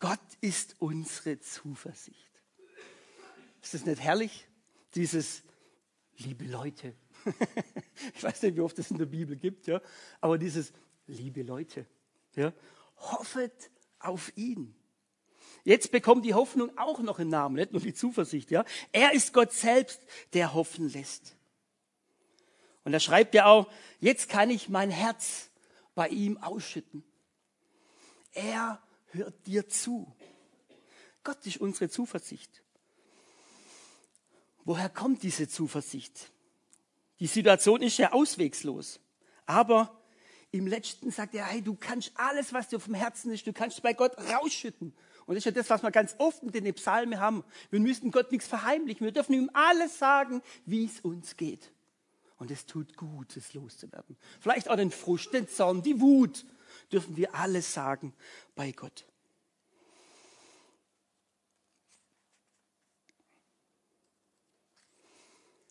Gott 0.00 0.18
ist 0.40 0.74
unsere 0.78 1.38
Zuversicht. 1.38 2.18
Ist 3.60 3.74
das 3.74 3.84
nicht 3.84 4.00
herrlich? 4.00 4.48
Dieses, 4.94 5.42
liebe 6.16 6.46
Leute. 6.46 6.96
ich 8.14 8.22
weiß 8.22 8.42
nicht, 8.42 8.56
wie 8.56 8.60
oft 8.60 8.78
es 8.78 8.90
in 8.90 8.98
der 8.98 9.06
Bibel 9.06 9.36
gibt, 9.36 9.66
ja, 9.66 9.80
aber 10.22 10.38
dieses, 10.38 10.72
liebe 11.06 11.42
Leute, 11.42 11.86
ja, 12.34 12.52
hoffet 12.96 13.70
auf 13.98 14.32
ihn. 14.36 14.74
Jetzt 15.64 15.92
bekommt 15.92 16.24
die 16.24 16.34
Hoffnung 16.34 16.76
auch 16.76 16.98
noch 17.00 17.18
einen 17.18 17.30
Namen, 17.30 17.56
nicht 17.56 17.72
nur 17.72 17.80
die 17.80 17.94
Zuversicht, 17.94 18.50
ja. 18.50 18.64
Er 18.90 19.12
ist 19.12 19.32
Gott 19.32 19.52
selbst, 19.52 20.00
der 20.32 20.54
hoffen 20.54 20.88
lässt. 20.88 21.36
Und 22.84 22.92
da 22.92 22.98
schreibt 22.98 23.34
er 23.34 23.46
auch, 23.46 23.70
jetzt 24.00 24.28
kann 24.28 24.50
ich 24.50 24.68
mein 24.68 24.90
Herz 24.90 25.50
bei 25.94 26.08
ihm 26.08 26.36
ausschütten. 26.38 27.04
Er 28.32 28.82
hört 29.12 29.46
dir 29.46 29.68
zu. 29.68 30.12
Gott 31.22 31.46
ist 31.46 31.58
unsere 31.58 31.88
Zuversicht. 31.88 32.62
Woher 34.64 34.88
kommt 34.88 35.22
diese 35.22 35.48
Zuversicht? 35.48 36.30
Die 37.20 37.26
Situation 37.26 37.82
ist 37.82 37.98
ja 37.98 38.12
auswegslos. 38.12 38.98
Aber 39.46 40.02
im 40.50 40.66
letzten 40.66 41.10
sagt 41.10 41.34
er, 41.34 41.46
hey, 41.46 41.62
du 41.62 41.76
kannst 41.76 42.12
alles, 42.14 42.52
was 42.52 42.68
dir 42.68 42.78
dem 42.78 42.94
Herzen 42.94 43.32
ist, 43.32 43.46
du 43.46 43.52
kannst 43.52 43.82
bei 43.82 43.92
Gott 43.92 44.16
rausschütten. 44.18 44.92
Und 45.26 45.34
das 45.34 45.38
ist 45.38 45.44
ja 45.44 45.50
das, 45.52 45.70
was 45.70 45.82
wir 45.82 45.90
ganz 45.90 46.14
oft 46.18 46.42
in 46.42 46.64
den 46.64 46.74
Psalmen 46.74 47.20
haben. 47.20 47.44
Wir 47.70 47.80
müssen 47.80 48.10
Gott 48.10 48.32
nichts 48.32 48.46
verheimlichen. 48.46 49.04
Wir 49.04 49.12
dürfen 49.12 49.34
ihm 49.34 49.50
alles 49.52 49.98
sagen, 49.98 50.42
wie 50.66 50.84
es 50.84 51.00
uns 51.00 51.36
geht. 51.36 51.70
Und 52.38 52.50
es 52.50 52.66
tut 52.66 52.96
gut, 52.96 53.36
es 53.36 53.54
loszuwerden. 53.54 54.16
Vielleicht 54.40 54.68
auch 54.68 54.76
den 54.76 54.90
Frust, 54.90 55.32
den 55.32 55.48
Zorn, 55.48 55.82
die 55.82 56.00
Wut, 56.00 56.44
dürfen 56.90 57.16
wir 57.16 57.34
alles 57.34 57.72
sagen 57.72 58.14
bei 58.54 58.72
Gott. 58.72 59.06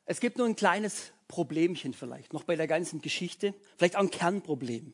Es 0.05 0.19
gibt 0.19 0.37
nur 0.37 0.47
ein 0.47 0.55
kleines 0.55 1.11
Problemchen 1.27 1.93
vielleicht, 1.93 2.33
noch 2.33 2.43
bei 2.43 2.55
der 2.57 2.67
ganzen 2.67 3.01
Geschichte, 3.01 3.53
vielleicht 3.77 3.95
auch 3.95 4.01
ein 4.01 4.11
Kernproblem. 4.11 4.93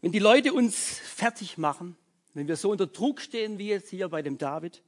Wenn 0.00 0.12
die 0.12 0.18
Leute 0.18 0.52
uns 0.52 0.76
fertig 0.76 1.58
machen, 1.58 1.96
wenn 2.34 2.48
wir 2.48 2.56
so 2.56 2.70
unter 2.70 2.86
Druck 2.86 3.20
stehen 3.20 3.58
wie 3.58 3.68
jetzt 3.68 3.90
hier 3.90 4.08
bei 4.08 4.22
dem 4.22 4.38
David, 4.38 4.82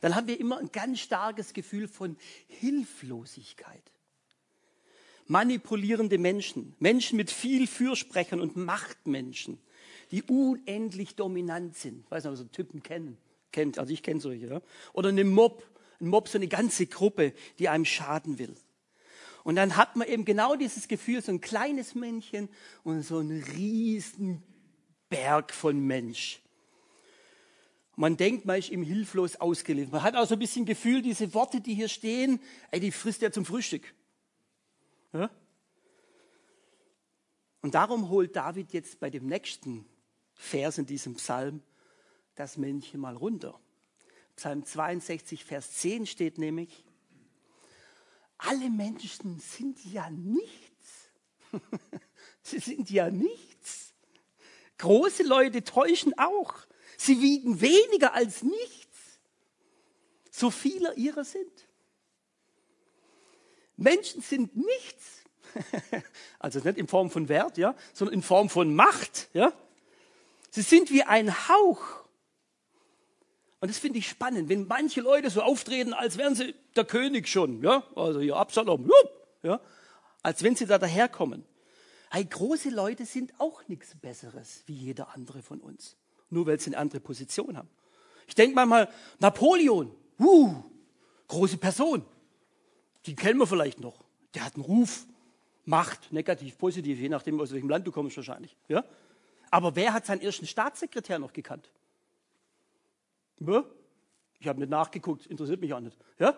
dann 0.00 0.14
haben 0.14 0.26
wir 0.26 0.38
immer 0.38 0.58
ein 0.58 0.70
ganz 0.72 1.00
starkes 1.00 1.52
Gefühl 1.52 1.88
von 1.88 2.16
Hilflosigkeit 2.48 3.82
manipulierende 5.30 6.18
Menschen, 6.18 6.74
Menschen 6.80 7.16
mit 7.16 7.30
viel 7.30 7.68
Fürsprechern 7.68 8.40
und 8.40 8.56
Machtmenschen, 8.56 9.60
die 10.10 10.24
unendlich 10.24 11.14
dominant 11.14 11.76
sind. 11.76 12.04
Ich 12.04 12.10
weiß 12.10 12.24
nicht, 12.24 12.32
ob 12.32 12.34
ihr 12.34 12.42
so 12.42 12.44
Typen 12.46 12.82
kennen, 12.82 13.16
kennt, 13.52 13.78
also 13.78 13.92
ich 13.92 14.02
kenne 14.02 14.20
solche. 14.20 14.48
Ja? 14.48 14.60
Oder 14.92 15.10
eine 15.10 15.22
Mob, 15.22 15.64
ein 16.00 16.08
Mob, 16.08 16.26
so 16.26 16.36
eine 16.36 16.48
ganze 16.48 16.86
Gruppe, 16.86 17.32
die 17.60 17.68
einem 17.68 17.84
schaden 17.84 18.40
will. 18.40 18.56
Und 19.44 19.54
dann 19.54 19.76
hat 19.76 19.94
man 19.94 20.08
eben 20.08 20.24
genau 20.24 20.56
dieses 20.56 20.88
Gefühl, 20.88 21.22
so 21.22 21.30
ein 21.30 21.40
kleines 21.40 21.94
Männchen 21.94 22.48
und 22.82 23.02
so 23.02 23.20
ein 23.20 23.30
riesen 23.56 24.42
Berg 25.10 25.54
von 25.54 25.78
Mensch. 25.78 26.42
Man 27.96 28.16
denkt, 28.16 28.46
man 28.46 28.58
ist 28.58 28.70
ihm 28.70 28.82
hilflos 28.82 29.36
ausgeliefert. 29.36 29.92
Man 29.92 30.02
hat 30.02 30.16
auch 30.16 30.26
so 30.26 30.34
ein 30.34 30.38
bisschen 30.38 30.64
Gefühl, 30.64 31.02
diese 31.02 31.34
Worte, 31.34 31.60
die 31.60 31.74
hier 31.74 31.88
stehen, 31.88 32.40
ey, 32.70 32.80
die 32.80 32.92
frisst 32.92 33.22
er 33.22 33.32
zum 33.32 33.44
Frühstück. 33.44 33.94
Ja? 35.12 35.30
Und 37.62 37.74
darum 37.74 38.08
holt 38.08 38.36
David 38.36 38.72
jetzt 38.72 39.00
bei 39.00 39.10
dem 39.10 39.26
nächsten 39.26 39.84
Vers 40.34 40.78
in 40.78 40.86
diesem 40.86 41.14
Psalm 41.16 41.62
das 42.34 42.56
Männchen 42.56 43.00
mal 43.00 43.16
runter. 43.16 43.60
Psalm 44.36 44.64
62, 44.64 45.44
Vers 45.44 45.72
10 45.72 46.06
steht 46.06 46.38
nämlich, 46.38 46.84
alle 48.38 48.70
Menschen 48.70 49.38
sind 49.38 49.84
ja 49.84 50.08
nichts. 50.08 51.10
Sie 52.42 52.58
sind 52.58 52.88
ja 52.88 53.10
nichts. 53.10 53.92
Große 54.78 55.24
Leute 55.24 55.62
täuschen 55.62 56.18
auch. 56.18 56.54
Sie 57.02 57.22
wiegen 57.22 57.62
weniger 57.62 58.12
als 58.12 58.42
nichts. 58.42 58.98
So 60.30 60.50
viele 60.50 60.92
ihrer 60.96 61.24
sind. 61.24 61.66
Menschen 63.78 64.20
sind 64.20 64.54
nichts. 64.54 65.24
also 66.38 66.58
nicht 66.58 66.76
in 66.76 66.88
Form 66.88 67.10
von 67.10 67.30
Wert, 67.30 67.56
ja, 67.56 67.74
sondern 67.94 68.12
in 68.12 68.22
Form 68.22 68.50
von 68.50 68.74
Macht, 68.74 69.30
ja. 69.32 69.50
Sie 70.50 70.60
sind 70.60 70.90
wie 70.90 71.02
ein 71.02 71.48
Hauch. 71.48 71.80
Und 73.60 73.70
das 73.70 73.78
finde 73.78 73.98
ich 73.98 74.06
spannend, 74.06 74.50
wenn 74.50 74.66
manche 74.66 75.00
Leute 75.00 75.30
so 75.30 75.40
auftreten, 75.40 75.94
als 75.94 76.18
wären 76.18 76.34
sie 76.34 76.54
der 76.76 76.84
König 76.84 77.28
schon, 77.28 77.62
ja, 77.62 77.82
also 77.96 78.20
hier 78.20 78.36
Absalom, 78.36 78.90
ja, 79.42 79.58
als 80.22 80.42
wenn 80.42 80.54
sie 80.54 80.66
da 80.66 80.76
daherkommen. 80.76 81.46
Hey, 82.10 82.26
große 82.26 82.68
Leute 82.68 83.06
sind 83.06 83.32
auch 83.38 83.66
nichts 83.68 83.94
Besseres 83.94 84.64
wie 84.66 84.74
jeder 84.74 85.14
andere 85.14 85.42
von 85.42 85.60
uns, 85.60 85.96
nur 86.30 86.46
weil 86.46 86.58
sie 86.58 86.70
eine 86.70 86.78
andere 86.78 87.00
Position 87.00 87.56
haben. 87.56 87.68
Ich 88.26 88.34
denke 88.34 88.54
manchmal, 88.54 88.88
Napoleon, 89.18 89.92
uh, 90.18 90.54
große 91.28 91.58
Person, 91.58 92.04
Die 93.06 93.14
kennen 93.14 93.38
wir 93.38 93.46
vielleicht 93.46 93.80
noch. 93.80 94.04
Der 94.34 94.44
hat 94.44 94.54
einen 94.54 94.64
Ruf. 94.64 95.06
Macht, 95.66 96.12
negativ, 96.12 96.58
positiv, 96.58 96.98
je 96.98 97.08
nachdem, 97.08 97.40
aus 97.40 97.52
welchem 97.52 97.68
Land 97.68 97.86
du 97.86 97.92
kommst 97.92 98.16
wahrscheinlich. 98.16 98.56
Ja? 98.68 98.84
Aber 99.50 99.76
wer 99.76 99.92
hat 99.92 100.06
seinen 100.06 100.20
ersten 100.20 100.46
Staatssekretär 100.46 101.18
noch 101.18 101.32
gekannt? 101.32 101.70
Ja? 103.40 103.64
Ich 104.40 104.48
habe 104.48 104.58
nicht 104.58 104.70
nachgeguckt, 104.70 105.26
interessiert 105.26 105.60
mich 105.60 105.72
auch 105.72 105.80
nicht. 105.80 105.96
Ja? 106.18 106.34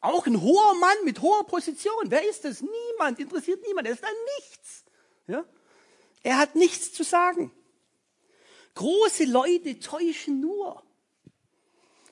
Auch 0.00 0.26
ein 0.26 0.40
hoher 0.40 0.74
Mann 0.74 0.96
mit 1.04 1.20
hoher 1.20 1.46
Position. 1.46 2.06
Wer 2.06 2.28
ist 2.28 2.44
das? 2.44 2.62
Niemand, 2.62 3.18
interessiert 3.18 3.62
niemand. 3.66 3.86
Er 3.86 3.94
ist 3.94 4.04
ein 4.04 4.10
Nichts. 4.38 4.84
Ja? 5.26 5.44
Er 6.22 6.38
hat 6.38 6.56
nichts 6.56 6.92
zu 6.92 7.04
sagen. 7.04 7.52
Große 8.76 9.24
Leute 9.24 9.80
täuschen 9.80 10.40
nur. 10.40 10.82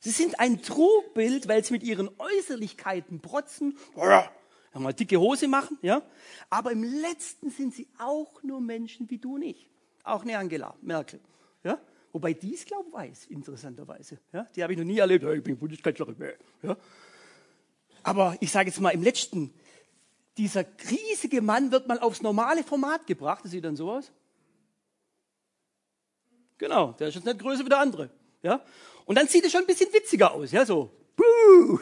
Sie 0.00 0.10
sind 0.10 0.40
ein 0.40 0.62
Trugbild, 0.62 1.46
weil 1.46 1.62
sie 1.62 1.74
mit 1.74 1.82
ihren 1.82 2.10
Äußerlichkeiten 2.18 3.20
protzen, 3.20 3.78
ja, 3.96 4.30
mal 4.74 4.92
dicke 4.92 5.18
Hose 5.18 5.46
machen, 5.46 5.78
ja. 5.82 6.02
Aber 6.50 6.72
im 6.72 6.82
Letzten 6.82 7.50
sind 7.50 7.74
sie 7.74 7.88
auch 7.98 8.42
nur 8.42 8.60
Menschen 8.60 9.08
wie 9.08 9.18
du 9.18 9.36
und 9.36 9.42
ich. 9.42 9.70
Auch 10.02 10.22
eine 10.22 10.36
Angela 10.36 10.74
Merkel, 10.82 11.20
ja. 11.62 11.78
Wobei 12.12 12.32
die 12.32 12.54
es, 12.54 12.64
glaube 12.64 12.88
ich, 12.88 12.94
weiß, 12.94 13.26
interessanterweise. 13.26 14.18
Ja? 14.32 14.46
Die 14.54 14.62
habe 14.62 14.72
ich 14.72 14.78
noch 14.78 14.86
nie 14.86 14.98
erlebt. 14.98 15.24
ich 15.24 15.42
bin 15.42 15.58
Bundeskanzlerin. 15.58 16.16
Ja? 16.62 16.76
Aber 18.04 18.36
ich 18.40 18.50
sage 18.50 18.70
jetzt 18.70 18.80
mal, 18.80 18.90
im 18.90 19.02
letzten, 19.02 19.52
dieser 20.38 20.64
riesige 20.90 21.42
Mann 21.42 21.72
wird 21.72 21.88
mal 21.88 21.98
aufs 21.98 22.22
normale 22.22 22.62
Format 22.62 23.06
gebracht. 23.06 23.44
Das 23.44 23.50
sieht 23.50 23.64
dann 23.64 23.76
so 23.76 23.90
aus. 23.90 24.12
Genau, 26.58 26.92
der 26.92 27.08
ist 27.08 27.14
jetzt 27.14 27.24
nicht 27.24 27.38
größer 27.38 27.64
wie 27.64 27.68
der 27.68 27.78
andere. 27.78 28.10
Ja? 28.42 28.62
Und 29.04 29.16
dann 29.16 29.28
sieht 29.28 29.44
es 29.44 29.52
schon 29.52 29.62
ein 29.62 29.66
bisschen 29.66 29.92
witziger 29.92 30.32
aus. 30.32 30.52
Ja, 30.52 30.64
so. 30.64 30.90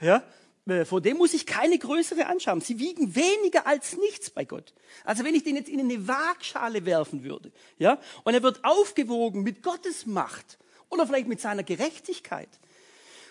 Ja? 0.00 0.22
Äh, 0.66 0.84
vor 0.84 1.00
dem 1.00 1.16
muss 1.16 1.34
ich 1.34 1.46
keine 1.46 1.78
größere 1.78 2.26
anschauen. 2.26 2.60
Sie 2.60 2.78
wiegen 2.78 3.14
weniger 3.14 3.66
als 3.66 3.96
nichts 3.96 4.30
bei 4.30 4.44
Gott. 4.44 4.72
Also 5.04 5.24
wenn 5.24 5.34
ich 5.34 5.42
den 5.42 5.56
jetzt 5.56 5.68
in 5.68 5.80
eine 5.80 6.06
Waagschale 6.06 6.84
werfen 6.84 7.24
würde, 7.24 7.52
ja, 7.78 8.00
und 8.24 8.34
er 8.34 8.42
wird 8.42 8.64
aufgewogen 8.64 9.42
mit 9.42 9.62
Gottes 9.62 10.06
Macht 10.06 10.58
oder 10.88 11.06
vielleicht 11.06 11.28
mit 11.28 11.40
seiner 11.40 11.62
Gerechtigkeit, 11.62 12.48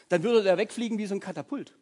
dann 0.09 0.23
würde 0.23 0.47
er 0.47 0.57
wegfliegen 0.57 0.97
wie 0.97 1.05
so 1.05 1.15
ein 1.15 1.19
Katapult. 1.19 1.73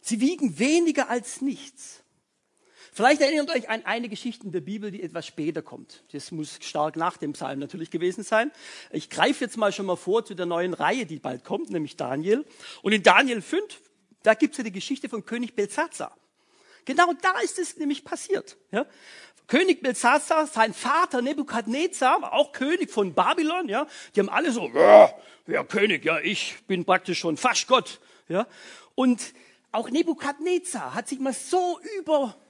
Sie 0.00 0.20
wiegen 0.20 0.58
weniger 0.58 1.08
als 1.10 1.40
nichts. 1.40 2.01
Vielleicht 2.94 3.22
erinnert 3.22 3.48
euch 3.48 3.70
an 3.70 3.86
eine 3.86 4.10
Geschichte 4.10 4.44
in 4.44 4.52
der 4.52 4.60
Bibel, 4.60 4.90
die 4.90 5.02
etwas 5.02 5.26
später 5.26 5.62
kommt. 5.62 6.04
Das 6.12 6.30
muss 6.30 6.58
stark 6.60 6.96
nach 6.96 7.16
dem 7.16 7.32
Psalm 7.32 7.58
natürlich 7.58 7.90
gewesen 7.90 8.22
sein. 8.22 8.52
Ich 8.90 9.08
greife 9.08 9.42
jetzt 9.42 9.56
mal 9.56 9.72
schon 9.72 9.86
mal 9.86 9.96
vor 9.96 10.26
zu 10.26 10.34
der 10.34 10.44
neuen 10.44 10.74
Reihe, 10.74 11.06
die 11.06 11.18
bald 11.18 11.42
kommt, 11.42 11.70
nämlich 11.70 11.96
Daniel. 11.96 12.44
Und 12.82 12.92
in 12.92 13.02
Daniel 13.02 13.40
5, 13.40 13.80
da 14.22 14.34
gibt 14.34 14.52
es 14.52 14.58
ja 14.58 14.64
die 14.64 14.72
Geschichte 14.72 15.08
von 15.08 15.24
König 15.24 15.54
Belsazar. 15.54 16.14
Genau 16.84 17.14
da 17.14 17.40
ist 17.40 17.58
es 17.58 17.78
nämlich 17.78 18.04
passiert. 18.04 18.58
Ja? 18.72 18.84
König 19.46 19.80
Belsazar, 19.80 20.46
sein 20.46 20.74
Vater 20.74 21.22
Nebukadnezar, 21.22 22.20
war 22.20 22.34
auch 22.34 22.52
König 22.52 22.90
von 22.90 23.14
Babylon. 23.14 23.70
Ja? 23.70 23.86
Die 24.14 24.20
haben 24.20 24.28
alle 24.28 24.52
so, 24.52 24.68
ja, 24.68 25.14
wer 25.46 25.64
König, 25.64 26.04
ja, 26.04 26.20
ich 26.20 26.56
bin 26.66 26.84
praktisch 26.84 27.20
schon 27.20 27.38
fast 27.38 27.68
Gott. 27.68 28.00
Ja? 28.28 28.46
Und 28.94 29.32
auch 29.70 29.88
Nebukadnezar 29.88 30.94
hat 30.94 31.08
sich 31.08 31.20
mal 31.20 31.32
so 31.32 31.80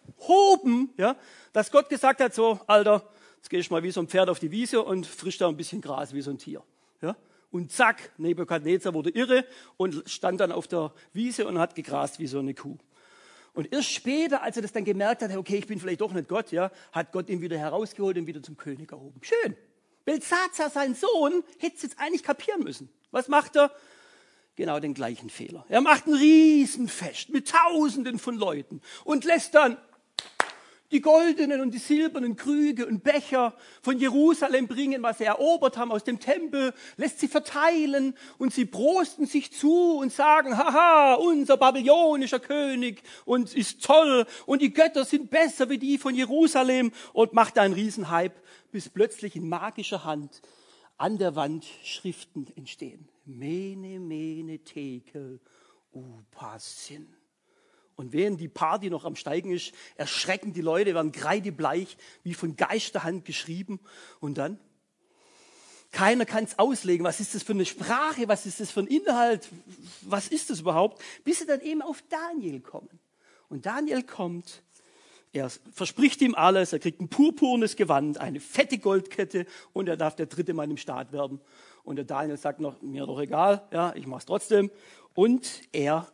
überhoben, 0.07 0.91
ja, 0.97 1.17
dass 1.53 1.71
Gott 1.71 1.88
gesagt 1.88 2.21
hat, 2.21 2.35
so, 2.35 2.61
Alter, 2.67 3.03
jetzt 3.37 3.51
gehst 3.51 3.71
du 3.71 3.75
mal 3.75 3.83
wie 3.83 3.91
so 3.91 4.01
ein 4.01 4.09
Pferd 4.09 4.29
auf 4.29 4.38
die 4.38 4.51
Wiese 4.51 4.83
und 4.83 5.07
frisch 5.07 5.38
da 5.38 5.49
ein 5.49 5.57
bisschen 5.57 5.81
Gras 5.81 6.15
wie 6.15 6.23
so 6.23 6.31
ein 6.31 6.38
Tier. 6.38 6.62
Ja. 7.01 7.17
Und 7.51 7.73
zack, 7.73 8.12
Nebukadnezar 8.19 8.95
wurde 8.95 9.11
irre 9.11 9.45
und 9.77 10.09
stand 10.09 10.41
dann 10.41 10.53
auf 10.53 10.69
der 10.69 10.93
Wiese 11.12 11.47
und 11.47 11.59
hat 11.59 11.75
gegrast 11.75 12.19
wie 12.19 12.27
so 12.27 12.38
eine 12.38 12.55
Kuh. 12.55 12.79
Und 13.55 13.71
erst 13.71 13.91
später, 13.91 14.43
als 14.43 14.57
er 14.57 14.62
das 14.62 14.73
dann 14.73 14.85
gemerkt 14.85 15.23
hat, 15.23 15.37
okay, 15.37 15.57
ich 15.57 15.67
bin 15.67 15.79
vielleicht 15.79 16.01
doch 16.01 16.12
nicht 16.12 16.29
Gott, 16.29 16.53
ja, 16.53 16.71
hat 16.93 17.12
Gott 17.12 17.29
ihn 17.29 17.43
wieder 17.43 17.59
herausgeholt 17.59 18.17
und 18.17 18.27
wieder 18.27 18.43
zum 18.43 18.57
König 18.57 18.91
erhoben. 18.93 19.21
Schön. 19.23 19.57
Belsazar, 20.07 20.71
sein 20.71 20.95
Sohn, 20.95 21.45
hätte 21.59 21.77
es 21.77 21.83
jetzt 21.83 21.99
eigentlich 21.99 22.23
kapieren 22.23 22.62
müssen. 22.62 22.88
Was 23.11 23.29
macht 23.29 23.57
er? 23.57 23.71
genau 24.57 24.81
den 24.81 24.95
gleichen 24.95 25.31
Fehler. 25.31 25.65
Er 25.69 25.81
macht 25.81 26.07
ein 26.07 26.15
Riesenfest 26.15 27.31
mit 27.31 27.51
Tausenden 27.51 28.19
von 28.19 28.37
Leuten 28.37 28.81
und 29.05 29.25
lässt 29.25 29.55
dann 29.55 29.77
die 30.92 31.00
goldenen 31.00 31.61
und 31.61 31.72
die 31.72 31.78
silbernen 31.78 32.37
Krüge 32.37 32.87
und 32.87 33.02
Becher 33.02 33.57
von 33.81 33.98
Jerusalem 33.98 34.68
bringen, 34.68 35.02
was 35.02 35.18
sie 35.18 35.24
erobert 35.24 35.76
haben 35.76 35.90
aus 35.90 36.05
dem 36.05 36.20
Tempel, 36.20 36.74
lässt 36.96 37.18
sie 37.20 37.28
verteilen 37.28 38.14
und 38.38 38.52
sie 38.52 38.66
prosten 38.66 39.26
sich 39.26 39.52
zu 39.52 39.96
und 39.98 40.12
sagen, 40.12 40.57
haha, 40.57 41.14
unser 41.14 41.57
babylonischer 41.57 42.40
König 42.40 43.02
und 43.24 43.55
ist 43.55 43.83
toll 43.83 44.26
und 44.46 44.62
die 44.62 44.72
Götter 44.72 45.05
sind 45.05 45.31
besser 45.31 45.70
wie 45.70 45.78
die 45.78 45.98
von 45.98 46.14
Jerusalem 46.14 46.92
und 47.12 47.33
macht 47.33 47.59
einen 47.59 47.74
Riesenhype, 47.74 48.37
bis 48.70 48.88
plötzlich 48.88 49.35
in 49.35 49.48
magischer 49.48 50.05
Hand 50.05 50.42
an 50.98 51.18
der 51.18 51.35
Wand 51.35 51.66
Schriften 51.83 52.46
entstehen. 52.55 53.09
Mene, 53.24 53.98
mene, 53.98 54.59
tekel, 54.61 55.40
upasin. 55.92 57.22
Und 58.03 58.12
während 58.12 58.41
die 58.41 58.49
Party 58.49 58.91
noch 58.91 59.05
am 59.05 59.15
Steigen 59.15 59.53
ist, 59.53 59.73
erschrecken 59.95 60.53
die 60.53 60.61
Leute, 60.61 60.93
werden 60.93 61.12
kreidebleich, 61.12 61.97
wie 62.25 62.35
von 62.35 62.57
Geisterhand 62.57 63.25
geschrieben. 63.25 63.79
Und 64.19 64.38
dann? 64.38 64.59
Keiner 65.93 66.27
kann 66.27 66.43
es 66.43 66.59
auslegen. 66.59 67.05
Was 67.05 67.21
ist 67.21 67.37
das 67.37 67.45
für 67.45 67.53
eine 67.53 67.65
Sprache? 67.65 68.27
Was 68.27 68.45
ist 68.45 68.59
das 68.59 68.73
für 68.73 68.81
ein 68.81 68.88
Inhalt? 68.88 69.49
Was 70.01 70.27
ist 70.27 70.51
das 70.51 70.61
überhaupt? 70.61 71.01
Bis 71.23 71.38
sie 71.38 71.47
dann 71.47 71.61
eben 71.61 71.81
auf 71.81 72.03
Daniel 72.09 72.59
kommen. 72.61 72.99
Und 73.49 73.67
Daniel 73.67 74.03
kommt 74.03 74.65
er 75.35 75.49
verspricht 75.49 76.21
ihm 76.21 76.35
alles, 76.35 76.75
er 76.75 76.79
kriegt 76.79 77.01
ein 77.01 77.09
purpurnes 77.09 77.77
Gewand, 77.77 78.19
eine 78.19 78.38
fette 78.38 78.77
Goldkette 78.77 79.47
und 79.73 79.88
er 79.88 79.97
darf 79.97 80.15
der 80.15 80.27
dritte 80.27 80.53
Mann 80.53 80.71
im 80.71 80.77
Staat 80.77 81.11
werden. 81.11 81.41
Und 81.85 81.97
der 81.97 82.05
Daniel 82.05 82.37
sagt 82.37 82.61
noch, 82.61 82.83
mir 82.83 83.07
doch 83.07 83.19
egal, 83.19 83.67
ja, 83.73 83.95
ich 83.97 84.07
mach's 84.07 84.27
trotzdem. 84.27 84.71
Und 85.15 85.62
er 85.73 86.07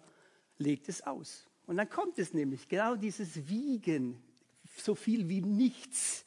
legt 0.56 0.88
es 0.88 1.04
aus. 1.04 1.47
Und 1.68 1.76
dann 1.76 1.90
kommt 1.90 2.18
es 2.18 2.32
nämlich, 2.32 2.66
genau 2.66 2.96
dieses 2.96 3.46
Wiegen, 3.46 4.16
so 4.78 4.94
viel 4.94 5.28
wie 5.28 5.42
nichts. 5.42 6.24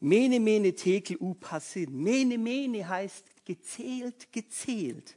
Mene, 0.00 0.40
mene, 0.40 0.74
tekel, 0.74 1.16
upasin. 1.20 1.96
Mene, 1.96 2.38
mene 2.38 2.88
heißt 2.88 3.24
gezählt, 3.44 4.32
gezählt. 4.32 5.16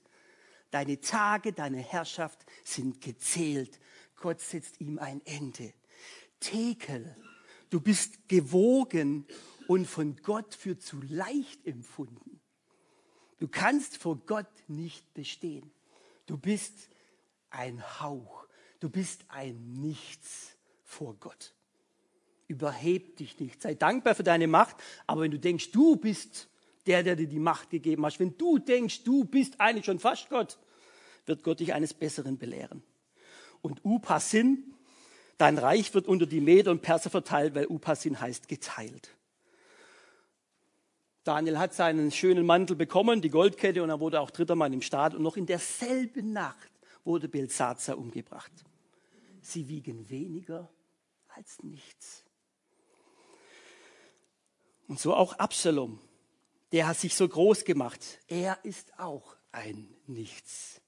Deine 0.69 1.01
Tage, 1.01 1.53
deine 1.53 1.79
Herrschaft 1.79 2.45
sind 2.63 3.01
gezählt. 3.01 3.79
Gott 4.15 4.41
setzt 4.41 4.79
ihm 4.79 4.99
ein 4.99 5.25
Ende. 5.25 5.73
Tekel. 6.39 7.17
Du 7.71 7.81
bist 7.81 8.29
gewogen 8.29 9.25
und 9.67 9.87
von 9.87 10.17
Gott 10.17 10.53
für 10.53 10.77
zu 10.77 11.01
leicht 11.01 11.65
empfunden. 11.65 12.39
Du 13.39 13.47
kannst 13.47 13.97
vor 13.97 14.17
Gott 14.17 14.51
nicht 14.67 15.15
bestehen. 15.15 15.71
Du 16.27 16.37
bist 16.37 16.91
ein 17.49 17.81
Hauch. 17.99 18.46
Du 18.79 18.89
bist 18.89 19.25
ein 19.29 19.81
Nichts 19.81 20.55
vor 20.83 21.15
Gott. 21.19 21.53
Überheb 22.47 23.17
dich 23.17 23.39
nicht. 23.39 23.61
Sei 23.61 23.73
dankbar 23.73 24.15
für 24.15 24.23
deine 24.23 24.47
Macht. 24.47 24.77
Aber 25.05 25.21
wenn 25.21 25.31
du 25.31 25.39
denkst, 25.39 25.71
du 25.71 25.95
bist 25.95 26.47
der, 26.85 27.03
der 27.03 27.15
dir 27.15 27.27
die 27.27 27.39
Macht 27.39 27.69
gegeben 27.69 28.05
hat, 28.05 28.19
wenn 28.19 28.37
du 28.37 28.57
denkst, 28.59 29.03
du 29.03 29.25
bist 29.25 29.59
eigentlich 29.59 29.85
schon 29.85 29.99
fast 29.99 30.29
Gott, 30.29 30.57
wird 31.25 31.43
Gott 31.43 31.59
dich 31.59 31.73
eines 31.73 31.93
Besseren 31.93 32.37
belehren. 32.37 32.81
Und 33.61 33.83
Upasin 33.83 34.73
Dein 35.37 35.57
Reich 35.59 35.93
wird 35.93 36.07
unter 36.07 36.25
die 36.25 36.41
Meder 36.41 36.71
und 36.71 36.81
Perser 36.81 37.09
verteilt, 37.09 37.53
weil 37.53 37.67
Upasin 37.67 38.19
heißt 38.19 38.47
geteilt. 38.47 39.11
Daniel 41.23 41.59
hat 41.59 41.73
seinen 41.73 42.11
schönen 42.11 42.45
Mantel 42.45 42.75
bekommen, 42.75 43.21
die 43.21 43.29
Goldkette, 43.29 43.83
und 43.83 43.89
er 43.89 43.99
wurde 43.99 44.19
auch 44.19 44.31
dritter 44.31 44.55
Mann 44.55 44.73
im 44.73 44.81
Staat. 44.81 45.13
Und 45.13 45.21
noch 45.21 45.37
in 45.37 45.45
derselben 45.45 46.33
Nacht 46.33 46.71
wurde 47.03 47.27
Belsazar 47.27 47.97
umgebracht. 47.97 48.51
Sie 49.47 49.69
wiegen 49.69 50.09
weniger 50.09 50.69
als 51.29 51.63
nichts. 51.63 52.25
Und 54.89 54.99
so 54.99 55.15
auch 55.15 55.39
Absalom. 55.39 56.01
Der 56.73 56.85
hat 56.85 56.97
sich 56.97 57.15
so 57.15 57.25
groß 57.29 57.63
gemacht. 57.63 58.19
Er 58.27 58.59
ist 58.63 58.99
auch 58.99 59.37
ein 59.53 59.95
Nichts. 60.05 60.81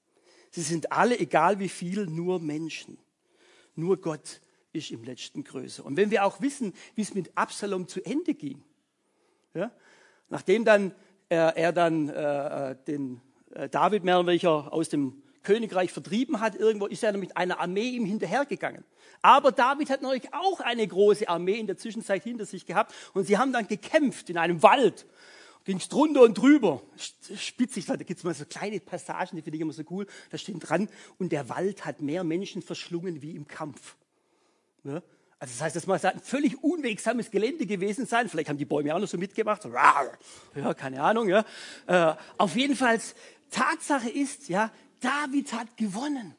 Sie 0.50 0.60
sind 0.60 0.92
alle, 0.92 1.18
egal 1.18 1.58
wie 1.58 1.70
viel, 1.70 2.04
nur 2.04 2.38
Menschen. 2.38 2.98
Nur 3.76 3.98
Gott 3.98 4.42
ist 4.72 4.90
im 4.90 5.04
letzten 5.04 5.42
größer. 5.42 5.82
Und 5.82 5.96
wenn 5.96 6.10
wir 6.10 6.26
auch 6.26 6.42
wissen, 6.42 6.74
wie 6.94 7.02
es 7.02 7.14
mit 7.14 7.38
Absalom 7.38 7.88
zu 7.88 8.04
Ende 8.04 8.34
ging, 8.34 8.62
ja, 9.54 9.72
nachdem 10.28 10.66
dann 10.66 10.94
äh, 11.30 11.36
er 11.36 11.72
dann 11.72 12.10
äh, 12.10 12.76
den 12.86 13.22
äh, 13.52 13.70
David 13.70 14.04
mehr 14.04 14.18
aus 14.18 14.90
dem 14.90 15.22
Königreich 15.42 15.92
vertrieben 15.92 16.40
hat, 16.40 16.54
irgendwo 16.54 16.86
ist 16.86 17.02
er 17.02 17.16
mit 17.16 17.36
einer 17.36 17.60
Armee 17.60 17.90
ihm 17.90 18.04
hinterhergegangen. 18.04 18.84
Aber 19.22 19.52
David 19.52 19.90
hat 19.90 20.02
natürlich 20.02 20.32
auch 20.32 20.60
eine 20.60 20.86
große 20.86 21.28
Armee 21.28 21.58
in 21.58 21.66
der 21.66 21.76
Zwischenzeit 21.76 22.22
hinter 22.22 22.46
sich 22.46 22.66
gehabt 22.66 22.94
und 23.14 23.26
sie 23.26 23.38
haben 23.38 23.52
dann 23.52 23.66
gekämpft 23.66 24.30
in 24.30 24.38
einem 24.38 24.62
Wald. 24.62 25.06
ging 25.64 25.78
es 25.78 25.88
drunter 25.88 26.22
und 26.22 26.34
drüber. 26.34 26.82
Spitzig, 27.36 27.86
da 27.86 27.96
gibt 27.96 28.18
es 28.18 28.24
mal 28.24 28.34
so 28.34 28.44
kleine 28.44 28.80
Passagen, 28.80 29.36
die 29.36 29.42
finde 29.42 29.56
ich 29.56 29.62
immer 29.62 29.72
so 29.72 29.82
cool. 29.90 30.06
Da 30.30 30.38
steht 30.38 30.56
dran, 30.60 30.88
und 31.18 31.32
der 31.32 31.48
Wald 31.48 31.84
hat 31.84 32.00
mehr 32.00 32.24
Menschen 32.24 32.62
verschlungen 32.62 33.22
wie 33.22 33.34
im 33.34 33.46
Kampf. 33.46 33.96
Ja? 34.84 35.02
Also 35.40 35.54
das 35.54 35.62
heißt, 35.62 35.76
das 35.76 35.86
muss 35.86 36.04
ein 36.04 36.20
völlig 36.20 36.62
unwegsames 36.62 37.30
Gelände 37.30 37.64
gewesen 37.64 38.04
sein. 38.04 38.28
Vielleicht 38.28 38.50
haben 38.50 38.58
die 38.58 38.66
Bäume 38.66 38.94
auch 38.94 38.98
noch 38.98 39.08
so 39.08 39.16
mitgemacht. 39.16 39.64
Ja, 40.54 40.74
keine 40.74 41.02
Ahnung. 41.02 41.30
Ja. 41.30 41.46
Äh, 41.86 42.14
auf 42.36 42.56
jeden 42.56 42.76
Fall, 42.76 43.00
Tatsache 43.50 44.10
ist, 44.10 44.50
ja, 44.50 44.70
David 45.00 45.52
hat 45.52 45.76
gewonnen. 45.76 46.34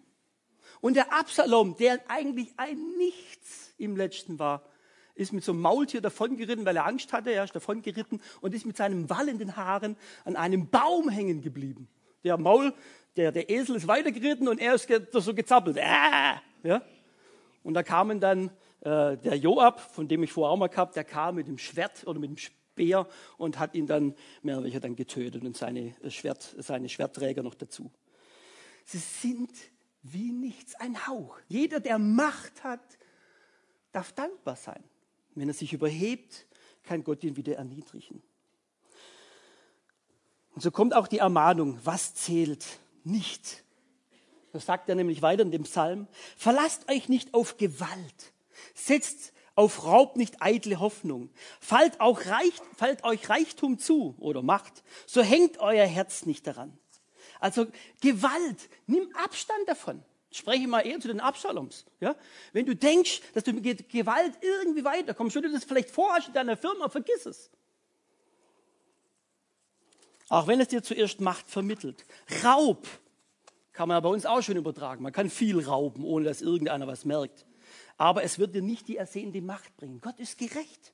Und 0.80 0.96
der 0.96 1.14
Absalom, 1.14 1.76
der 1.78 2.00
eigentlich 2.08 2.54
ein 2.58 2.78
Nichts 2.98 3.74
im 3.78 3.96
Letzten 3.96 4.40
war, 4.40 4.64
ist 5.16 5.34
mit 5.34 5.44
so 5.44 5.52
einem 5.52 5.62
Maultier 5.62 6.02
davongeritten, 6.02 6.66
weil 6.66 6.76
er 6.76 6.86
Angst 6.86 7.14
hatte, 7.14 7.32
er 7.32 7.44
ist 7.44 7.56
davongeritten 7.56 8.22
und 8.42 8.54
ist 8.54 8.66
mit 8.66 8.78
seinem 8.78 9.10
wallenden 9.10 9.56
Haaren 9.56 9.96
an 10.26 10.36
einem 10.36 10.70
Baum 10.70 11.10
hängen 11.10 11.42
geblieben. 11.42 11.88
Der 12.24 12.38
Maul, 12.38 12.74
der, 13.16 13.32
der 13.32 13.50
Esel 13.50 13.76
ist 13.76 13.88
weitergeritten 13.88 14.48
und 14.48 14.60
er 14.60 14.76
ist 14.76 14.88
so 15.12 15.34
gezappelt. 15.34 15.78
Äh, 15.78 16.36
ja? 16.64 16.82
Und 17.64 17.74
da 17.74 17.84
kamen 17.84 18.20
dann 18.20 18.50
äh, 18.82 19.18
der 19.18 19.36
Joab, 19.36 19.80
von 19.80 20.08
dem 20.08 20.24
ich 20.24 20.32
vorher 20.32 20.52
auch 20.52 20.58
mal 20.58 20.68
gehabt, 20.68 20.96
der 20.96 21.04
kam 21.04 21.36
mit 21.36 21.48
dem 21.48 21.58
Schwert 21.58 22.06
oder 22.08 22.20
mit 22.20 22.30
dem 22.30 22.38
Speer 22.38 23.08
und 23.38 23.60
hat 23.60 23.76
ihn 23.76 23.86
dann 23.86 24.16
mehr 24.42 24.56
oder 24.56 24.66
weniger 24.66 24.80
dann 24.80 24.96
getötet 24.96 25.44
und 25.44 25.58
seine, 25.58 25.94
Schwert, 26.10 26.56
seine 26.58 26.90
Schwertträger 26.90 27.44
noch 27.44 27.56
dazu. 27.56 27.92
Sie 28.86 28.98
sind 28.98 29.52
wie 30.04 30.32
nichts, 30.32 30.76
ein 30.76 31.08
Hauch. 31.08 31.38
Jeder, 31.48 31.80
der 31.80 32.00
Macht 32.00 32.64
hat, 32.64 32.82
darf 33.92 34.12
dankbar 34.14 34.56
sein. 34.56 34.84
Wenn 35.36 35.48
er 35.48 35.54
sich 35.54 35.74
überhebt, 35.74 36.48
kann 36.84 37.04
Gott 37.04 37.24
ihn 37.24 37.38
wieder 37.38 37.56
erniedrigen. 37.56 38.22
Und 40.54 40.62
so 40.62 40.72
kommt 40.72 40.94
auch 40.94 41.08
die 41.08 41.20
Ermahnung, 41.20 41.80
was 41.84 42.14
zählt 42.16 42.66
nicht. 43.04 43.64
Das 44.52 44.66
sagt 44.66 44.90
er 44.90 44.96
nämlich 44.96 45.22
weiter 45.22 45.44
in 45.44 45.52
dem 45.52 45.64
Psalm. 45.64 46.08
Verlasst 46.36 46.90
euch 46.90 47.08
nicht 47.08 47.34
auf 47.34 47.58
Gewalt. 47.58 48.34
Setzt 48.74 49.34
auf 49.56 49.86
Raub 49.86 50.18
nicht 50.18 50.42
eitle 50.42 50.80
Hoffnung. 50.80 51.30
Fallt, 51.60 52.02
auch 52.02 52.26
Reich, 52.26 52.54
fallt 52.76 53.04
euch 53.04 53.30
Reichtum 53.30 53.78
zu 53.80 54.16
oder 54.20 54.42
Macht. 54.42 54.84
So 55.06 55.22
hängt 55.22 55.60
euer 55.60 55.86
Herz 55.86 56.26
nicht 56.26 56.48
daran. 56.48 56.78
Also 57.42 57.68
Gewalt, 58.00 58.70
nimm 58.88 59.14
Abstand 59.16 59.68
davon 59.68 60.02
spreche 60.32 60.68
mal 60.68 60.82
eher 60.82 61.00
zu 61.00 61.08
den 61.08 61.20
Absaloms. 61.20 61.86
Ja? 62.00 62.16
Wenn 62.54 62.66
du 62.66 62.76
denkst, 62.76 63.22
dass 63.34 63.44
du 63.44 63.54
mit 63.54 63.90
Gewalt 63.90 64.34
irgendwie 64.42 64.84
weiterkommst, 64.84 65.36
du 65.36 65.52
das 65.52 65.66
vielleicht 65.66 65.92
vorhast 65.92 66.30
in 66.30 66.34
deiner 66.34 66.58
Firma, 66.58 66.90
vergiss 66.90 67.26
es. 67.26 67.52
Auch 70.30 70.48
wenn 70.48 70.62
es 70.62 70.70
dir 70.70 70.82
zuerst 70.82 71.20
Macht 71.20 71.50
vermittelt. 71.50 72.06
Raub 72.44 72.88
kann 73.74 73.90
man 73.90 73.98
ja 73.98 74.00
bei 74.00 74.10
uns 74.10 74.26
auch 74.26 74.42
schon 74.42 74.56
übertragen. 74.56 75.04
Man 75.04 75.12
kann 75.12 75.30
viel 75.30 75.60
rauben, 75.60 76.06
ohne 76.06 76.26
dass 76.26 76.42
irgendeiner 76.42 76.88
was 76.88 77.04
merkt. 77.04 77.46
Aber 77.98 78.24
es 78.24 78.40
wird 78.40 78.56
dir 78.56 78.62
nicht 78.62 78.88
die 78.88 78.96
ersehnte 78.96 79.42
Macht 79.42 79.76
bringen. 79.76 80.00
Gott 80.00 80.20
ist 80.20 80.38
gerecht. 80.38 80.94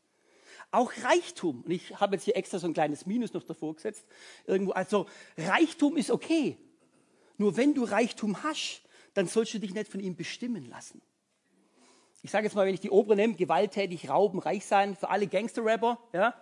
Auch 0.71 0.91
Reichtum. 1.03 1.61
Und 1.61 1.71
ich 1.71 1.99
habe 1.99 2.15
jetzt 2.15 2.25
hier 2.25 2.35
extra 2.35 2.59
so 2.59 2.67
ein 2.67 2.73
kleines 2.73 3.05
Minus 3.05 3.33
noch 3.33 3.43
davor 3.43 3.75
gesetzt. 3.75 4.05
Irgendwo. 4.45 4.73
Also 4.73 5.05
Reichtum 5.37 5.97
ist 5.97 6.11
okay. 6.11 6.57
Nur 7.37 7.55
wenn 7.55 7.73
du 7.73 7.83
Reichtum 7.83 8.43
hast, 8.43 8.81
dann 9.13 9.27
sollst 9.27 9.53
du 9.53 9.59
dich 9.59 9.73
nicht 9.73 9.89
von 9.89 9.99
ihm 9.99 10.15
bestimmen 10.15 10.65
lassen. 10.65 11.01
Ich 12.23 12.31
sage 12.31 12.45
jetzt 12.45 12.55
mal, 12.55 12.65
wenn 12.65 12.73
ich 12.73 12.79
die 12.79 12.89
Obere 12.89 13.15
nehme, 13.15 13.35
gewalttätig, 13.35 14.09
rauben, 14.09 14.39
reich 14.39 14.65
sein, 14.65 14.95
für 14.95 15.09
alle 15.09 15.27
Gangster-Rapper, 15.27 15.99
ja, 16.13 16.33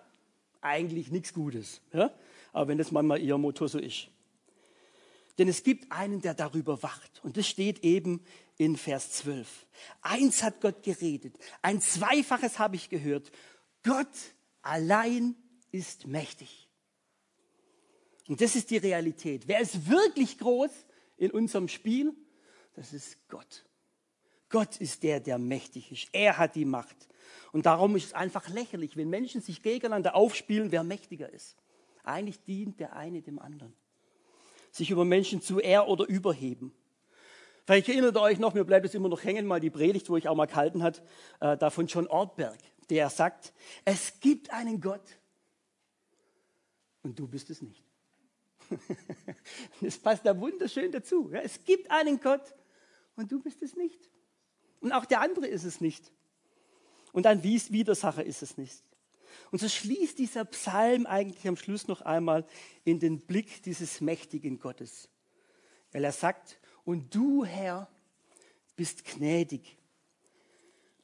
eigentlich 0.61 1.11
nichts 1.11 1.33
Gutes. 1.33 1.81
Ja? 1.93 2.11
Aber 2.53 2.69
wenn 2.69 2.77
das 2.77 2.91
manchmal 2.91 3.21
ihr 3.21 3.38
Motto 3.38 3.67
so 3.67 3.77
ist. 3.77 4.07
Denn 5.38 5.47
es 5.47 5.63
gibt 5.63 5.91
einen, 5.91 6.21
der 6.21 6.33
darüber 6.33 6.81
wacht. 6.81 7.21
Und 7.23 7.38
das 7.38 7.47
steht 7.47 7.83
eben 7.83 8.23
in 8.57 8.77
Vers 8.77 9.11
12. 9.11 9.67
Eins 10.01 10.43
hat 10.43 10.61
Gott 10.61 10.81
geredet, 10.83 11.38
ein 11.61 11.81
Zweifaches 11.81 12.57
habe 12.57 12.77
ich 12.77 12.89
gehört. 12.89 13.31
Gott 13.86 14.08
allein 14.62 15.36
ist 15.71 16.08
mächtig. 16.08 16.67
Und 18.28 18.41
das 18.41 18.56
ist 18.56 18.71
die 18.71 18.78
Realität. 18.78 19.48
Wer 19.48 19.60
ist 19.60 19.89
wirklich 19.89 20.39
groß 20.39 20.71
in 21.17 21.30
unserem 21.32 21.67
Spiel? 21.67 22.13
Das 22.74 22.91
ist 22.91 23.17
Gott. 23.30 23.65
Gott 24.50 24.78
ist 24.78 25.04
der, 25.04 25.19
der 25.19 25.38
mächtig 25.38 25.91
ist. 25.91 26.10
Er 26.12 26.38
hat 26.38 26.56
die 26.56 26.65
Macht. 26.65 26.95
Und 27.52 27.67
darum 27.67 27.95
ist 27.95 28.06
es 28.06 28.13
einfach 28.13 28.50
lächerlich, 28.50 28.98
wenn 28.98 29.10
Menschen 29.10 29.41
sich 29.41 29.62
gegeneinander 29.62 30.15
aufspielen, 30.15 30.71
wer 30.71 30.84
mächtiger 30.84 31.30
ist. 31.30 31.56
Eigentlich 32.04 32.43
dient 32.43 32.80
der 32.80 32.95
eine 32.95 33.21
dem 33.21 33.39
anderen. 33.39 33.74
Sich 34.71 34.89
über 34.89 35.06
Menschen 35.06 35.41
zu 35.41 35.60
ehr 35.60 35.88
oder 35.88 36.06
überheben. 36.06 36.74
Vielleicht 37.65 37.89
erinnert 37.89 38.15
ihr 38.15 38.21
euch 38.21 38.39
noch, 38.39 38.54
mir 38.54 38.63
bleibt 38.63 38.86
es 38.86 38.93
immer 38.93 39.10
noch 39.10 39.24
hängen, 39.24 39.48
mal 39.48 39.60
die 39.60 39.69
Predigt, 39.69 40.10
wo 40.10 40.17
ich 40.17 40.28
auch 40.28 40.36
mal 40.36 40.45
gehalten 40.45 40.84
hat, 40.84 41.02
äh, 41.39 41.58
da 41.58 41.69
von 41.69 41.88
John 41.88 42.08
Ortberg, 42.08 42.60
der 42.89 43.10
sagt, 43.10 43.54
es 43.84 44.19
gibt 44.19 44.52
einen 44.52 44.80
Gott 44.80 45.17
und 47.04 47.17
du 47.17 47.28
bist 47.28 47.50
es 47.50 47.62
nicht. 47.62 47.84
das 49.82 49.98
passt 49.98 50.26
da 50.26 50.39
wunderschön 50.39 50.91
dazu. 50.91 51.30
Es 51.32 51.63
gibt 51.63 51.91
einen 51.91 52.19
Gott 52.19 52.54
und 53.15 53.32
du 53.32 53.39
bist 53.39 53.62
es 53.62 53.76
nicht. 53.76 54.10
Und 54.82 54.91
auch 54.91 55.06
der 55.06 55.21
andere 55.21 55.48
ist 55.48 55.63
es 55.63 55.82
nicht. 55.82 56.12
Und 57.12 57.28
ein 57.28 57.43
Widersacher 57.43 58.24
ist 58.24 58.41
es 58.41 58.58
nicht. 58.58 58.84
Und 59.52 59.60
so 59.60 59.69
schließt 59.69 60.17
dieser 60.17 60.45
Psalm 60.45 61.06
eigentlich 61.06 61.48
am 61.48 61.56
Schluss 61.56 61.88
noch 61.88 62.02
einmal 62.02 62.45
in 62.84 63.00
den 63.00 63.19
Blick 63.19 63.63
dieses 63.63 64.02
mächtigen 64.02 64.60
Gottes. 64.60 65.10
Weil 65.91 66.04
er 66.04 66.12
sagt, 66.12 66.60
und 66.84 67.13
du, 67.13 67.45
Herr, 67.45 67.89
bist 68.76 69.06
gnädig. 69.06 69.78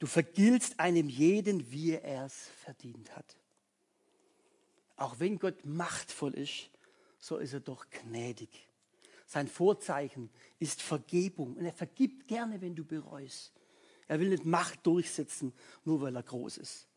Du 0.01 0.07
vergiltst 0.07 0.79
einem 0.79 1.09
jeden, 1.09 1.71
wie 1.71 1.91
er 1.91 2.25
es 2.25 2.47
verdient 2.63 3.15
hat. 3.15 3.37
Auch 4.95 5.19
wenn 5.19 5.37
Gott 5.37 5.63
machtvoll 5.63 6.33
ist, 6.33 6.71
so 7.19 7.37
ist 7.37 7.53
er 7.53 7.59
doch 7.59 7.85
gnädig. 7.91 8.49
Sein 9.27 9.47
Vorzeichen 9.47 10.31
ist 10.57 10.81
Vergebung. 10.81 11.55
Und 11.55 11.65
er 11.65 11.73
vergibt 11.73 12.27
gerne, 12.27 12.61
wenn 12.61 12.73
du 12.73 12.83
bereust. 12.83 13.53
Er 14.07 14.19
will 14.19 14.29
nicht 14.29 14.43
Macht 14.43 14.87
durchsetzen, 14.87 15.53
nur 15.85 16.01
weil 16.01 16.15
er 16.15 16.23
groß 16.23 16.57
ist. 16.57 16.87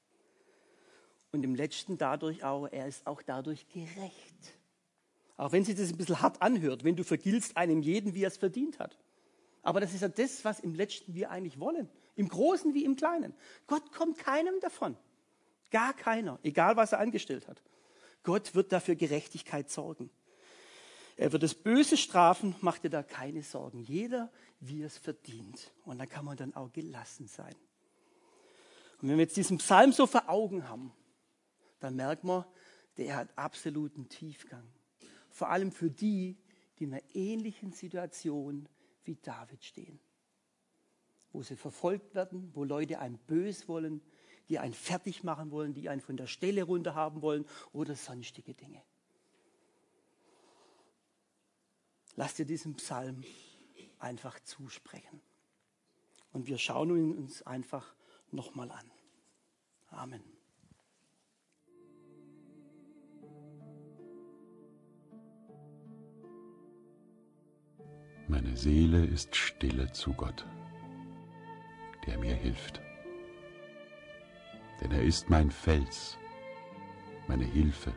Und 1.30 1.42
im 1.44 1.54
letzten 1.54 1.98
dadurch 1.98 2.42
auch, 2.42 2.68
er 2.68 2.88
ist 2.88 3.06
auch 3.06 3.20
dadurch 3.20 3.68
gerecht. 3.68 4.58
Auch 5.36 5.52
wenn 5.52 5.62
sich 5.62 5.76
das 5.76 5.90
ein 5.90 5.98
bisschen 5.98 6.22
hart 6.22 6.40
anhört, 6.40 6.84
wenn 6.84 6.96
du 6.96 7.04
vergiltst 7.04 7.58
einem 7.58 7.82
jeden, 7.82 8.14
wie 8.14 8.24
er 8.24 8.28
es 8.28 8.38
verdient 8.38 8.78
hat. 8.78 8.96
Aber 9.60 9.80
das 9.80 9.92
ist 9.92 10.00
ja 10.00 10.08
das, 10.08 10.42
was 10.46 10.58
im 10.60 10.74
letzten 10.74 11.12
wir 11.14 11.30
eigentlich 11.30 11.60
wollen. 11.60 11.90
Im 12.16 12.28
Großen 12.28 12.74
wie 12.74 12.84
im 12.84 12.96
Kleinen. 12.96 13.34
Gott 13.66 13.92
kommt 13.92 14.18
keinem 14.18 14.58
davon. 14.60 14.96
Gar 15.70 15.94
keiner, 15.94 16.38
egal 16.42 16.76
was 16.76 16.92
er 16.92 17.00
angestellt 17.00 17.48
hat. 17.48 17.62
Gott 18.22 18.54
wird 18.54 18.72
dafür 18.72 18.94
Gerechtigkeit 18.94 19.70
sorgen. 19.70 20.10
Er 21.16 21.32
wird 21.32 21.42
das 21.42 21.54
Böse 21.54 21.96
strafen, 21.96 22.56
mach 22.60 22.78
dir 22.78 22.90
da 22.90 23.02
keine 23.02 23.42
Sorgen. 23.42 23.80
Jeder, 23.80 24.30
wie 24.60 24.82
es 24.82 24.98
verdient. 24.98 25.72
Und 25.84 25.98
da 25.98 26.06
kann 26.06 26.24
man 26.24 26.36
dann 26.36 26.54
auch 26.54 26.72
gelassen 26.72 27.28
sein. 27.28 27.54
Und 29.00 29.08
wenn 29.08 29.18
wir 29.18 29.24
jetzt 29.24 29.36
diesen 29.36 29.58
Psalm 29.58 29.92
so 29.92 30.06
vor 30.06 30.28
Augen 30.28 30.68
haben, 30.68 30.92
dann 31.80 31.96
merkt 31.96 32.24
man, 32.24 32.44
der 32.96 33.16
hat 33.16 33.28
absoluten 33.36 34.08
Tiefgang. 34.08 34.66
Vor 35.30 35.50
allem 35.50 35.72
für 35.72 35.90
die, 35.90 36.36
die 36.78 36.84
in 36.84 36.94
einer 36.94 37.02
ähnlichen 37.14 37.72
Situation 37.72 38.68
wie 39.04 39.16
David 39.16 39.62
stehen. 39.64 40.00
Wo 41.34 41.42
sie 41.42 41.56
verfolgt 41.56 42.14
werden, 42.14 42.50
wo 42.54 42.64
Leute 42.64 43.00
einen 43.00 43.18
bös 43.18 43.68
wollen, 43.68 44.00
die 44.48 44.58
einen 44.58 44.72
fertig 44.72 45.24
machen 45.24 45.50
wollen, 45.50 45.74
die 45.74 45.90
einen 45.90 46.00
von 46.00 46.16
der 46.16 46.28
Stelle 46.28 46.62
runter 46.62 46.94
haben 46.94 47.20
wollen 47.20 47.44
oder 47.72 47.94
sonstige 47.94 48.54
Dinge. 48.54 48.82
Lass 52.16 52.34
dir 52.34 52.46
diesen 52.46 52.76
Psalm 52.76 53.24
einfach 53.98 54.38
zusprechen. 54.40 55.20
Und 56.32 56.46
wir 56.46 56.58
schauen 56.58 56.90
ihn 56.90 57.16
uns 57.16 57.42
einfach 57.42 57.94
nochmal 58.30 58.70
an. 58.70 58.90
Amen. 59.88 60.22
Meine 68.26 68.56
Seele 68.56 69.04
ist 69.04 69.36
stille 69.36 69.92
zu 69.92 70.12
Gott, 70.12 70.46
der 72.06 72.18
mir 72.18 72.34
hilft. 72.34 72.80
Denn 74.80 74.90
er 74.90 75.02
ist 75.02 75.30
mein 75.30 75.50
Fels, 75.50 76.18
meine 77.28 77.44
Hilfe, 77.44 77.92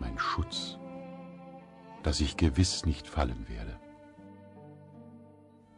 mein 0.00 0.18
Schutz 0.18 0.78
dass 2.02 2.20
ich 2.20 2.36
gewiss 2.36 2.86
nicht 2.86 3.06
fallen 3.06 3.46
werde. 3.48 3.78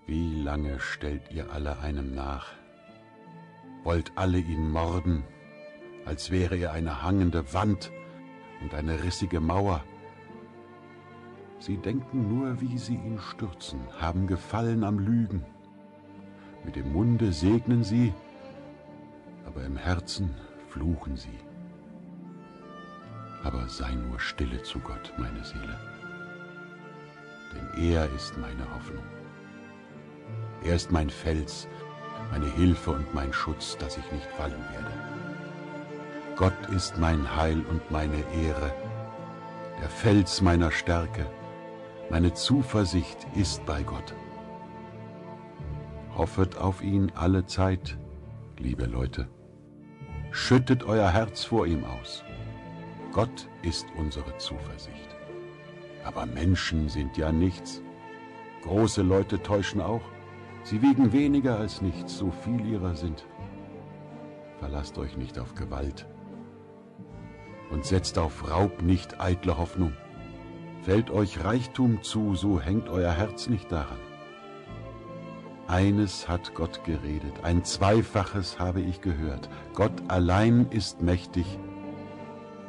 Wie 0.06 0.42
lange 0.42 0.80
stellt 0.80 1.30
ihr 1.30 1.52
alle 1.52 1.78
einem 1.80 2.14
nach, 2.14 2.52
wollt 3.84 4.12
alle 4.16 4.38
ihn 4.38 4.70
morden, 4.70 5.24
als 6.04 6.30
wäre 6.30 6.56
er 6.56 6.72
eine 6.72 7.02
hangende 7.02 7.52
Wand 7.52 7.90
und 8.62 8.74
eine 8.74 9.02
rissige 9.02 9.40
Mauer. 9.40 9.84
Sie 11.58 11.76
denken 11.76 12.28
nur, 12.28 12.60
wie 12.60 12.78
sie 12.78 12.94
ihn 12.94 13.18
stürzen, 13.18 13.80
haben 14.00 14.26
Gefallen 14.26 14.82
am 14.84 14.98
Lügen. 14.98 15.44
Mit 16.64 16.76
dem 16.76 16.92
Munde 16.92 17.32
segnen 17.32 17.82
sie, 17.82 18.12
aber 19.46 19.64
im 19.64 19.76
Herzen 19.76 20.34
fluchen 20.68 21.16
sie. 21.16 21.38
Aber 23.42 23.66
sei 23.68 23.94
nur 23.94 24.20
stille 24.20 24.62
zu 24.62 24.78
Gott, 24.80 25.12
meine 25.16 25.42
Seele, 25.44 25.78
denn 27.54 27.92
er 27.92 28.08
ist 28.14 28.36
meine 28.36 28.74
Hoffnung. 28.74 29.04
Er 30.62 30.76
ist 30.76 30.92
mein 30.92 31.08
Fels, 31.08 31.66
meine 32.30 32.50
Hilfe 32.52 32.90
und 32.90 33.14
mein 33.14 33.32
Schutz, 33.32 33.78
dass 33.78 33.96
ich 33.96 34.12
nicht 34.12 34.26
fallen 34.36 34.62
werde. 34.72 34.92
Gott 36.36 36.74
ist 36.74 36.98
mein 36.98 37.34
Heil 37.36 37.64
und 37.70 37.90
meine 37.90 38.22
Ehre, 38.34 38.72
der 39.80 39.88
Fels 39.88 40.42
meiner 40.42 40.70
Stärke, 40.70 41.26
meine 42.10 42.34
Zuversicht 42.34 43.26
ist 43.34 43.64
bei 43.64 43.82
Gott. 43.82 44.14
Hoffet 46.20 46.58
auf 46.58 46.82
ihn 46.82 47.10
alle 47.14 47.46
Zeit, 47.46 47.96
liebe 48.58 48.84
Leute. 48.84 49.26
Schüttet 50.30 50.84
euer 50.84 51.08
Herz 51.08 51.44
vor 51.44 51.66
ihm 51.66 51.82
aus. 51.82 52.22
Gott 53.10 53.48
ist 53.62 53.86
unsere 53.96 54.36
Zuversicht. 54.36 55.16
Aber 56.04 56.26
Menschen 56.26 56.90
sind 56.90 57.16
ja 57.16 57.32
nichts. 57.32 57.80
Große 58.64 59.00
Leute 59.00 59.42
täuschen 59.42 59.80
auch. 59.80 60.02
Sie 60.62 60.82
wiegen 60.82 61.14
weniger 61.14 61.58
als 61.58 61.80
nichts, 61.80 62.18
so 62.18 62.30
viel 62.30 62.66
ihrer 62.66 62.96
sind. 62.96 63.26
Verlasst 64.58 64.98
euch 64.98 65.16
nicht 65.16 65.38
auf 65.38 65.54
Gewalt 65.54 66.06
und 67.70 67.86
setzt 67.86 68.18
auf 68.18 68.50
Raub 68.50 68.82
nicht 68.82 69.22
eitle 69.22 69.56
Hoffnung. 69.56 69.94
Fällt 70.82 71.10
euch 71.10 71.42
Reichtum 71.42 72.02
zu, 72.02 72.34
so 72.34 72.60
hängt 72.60 72.90
euer 72.90 73.12
Herz 73.12 73.48
nicht 73.48 73.72
daran. 73.72 74.09
Eines 75.70 76.26
hat 76.26 76.52
Gott 76.54 76.82
geredet, 76.82 77.44
ein 77.44 77.62
Zweifaches 77.62 78.58
habe 78.58 78.80
ich 78.80 79.00
gehört. 79.02 79.48
Gott 79.72 79.92
allein 80.08 80.66
ist 80.70 81.00
mächtig 81.00 81.46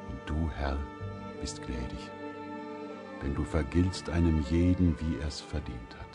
und 0.07 0.19
du, 0.27 0.51
Herr, 0.51 0.77
bist 1.39 1.65
gnädig, 1.65 2.11
denn 3.23 3.33
du 3.33 3.43
vergiltst 3.43 4.11
einem 4.11 4.45
jeden, 4.51 4.95
wie 4.99 5.17
er's 5.17 5.41
verdient 5.41 5.95
hat. 5.99 6.10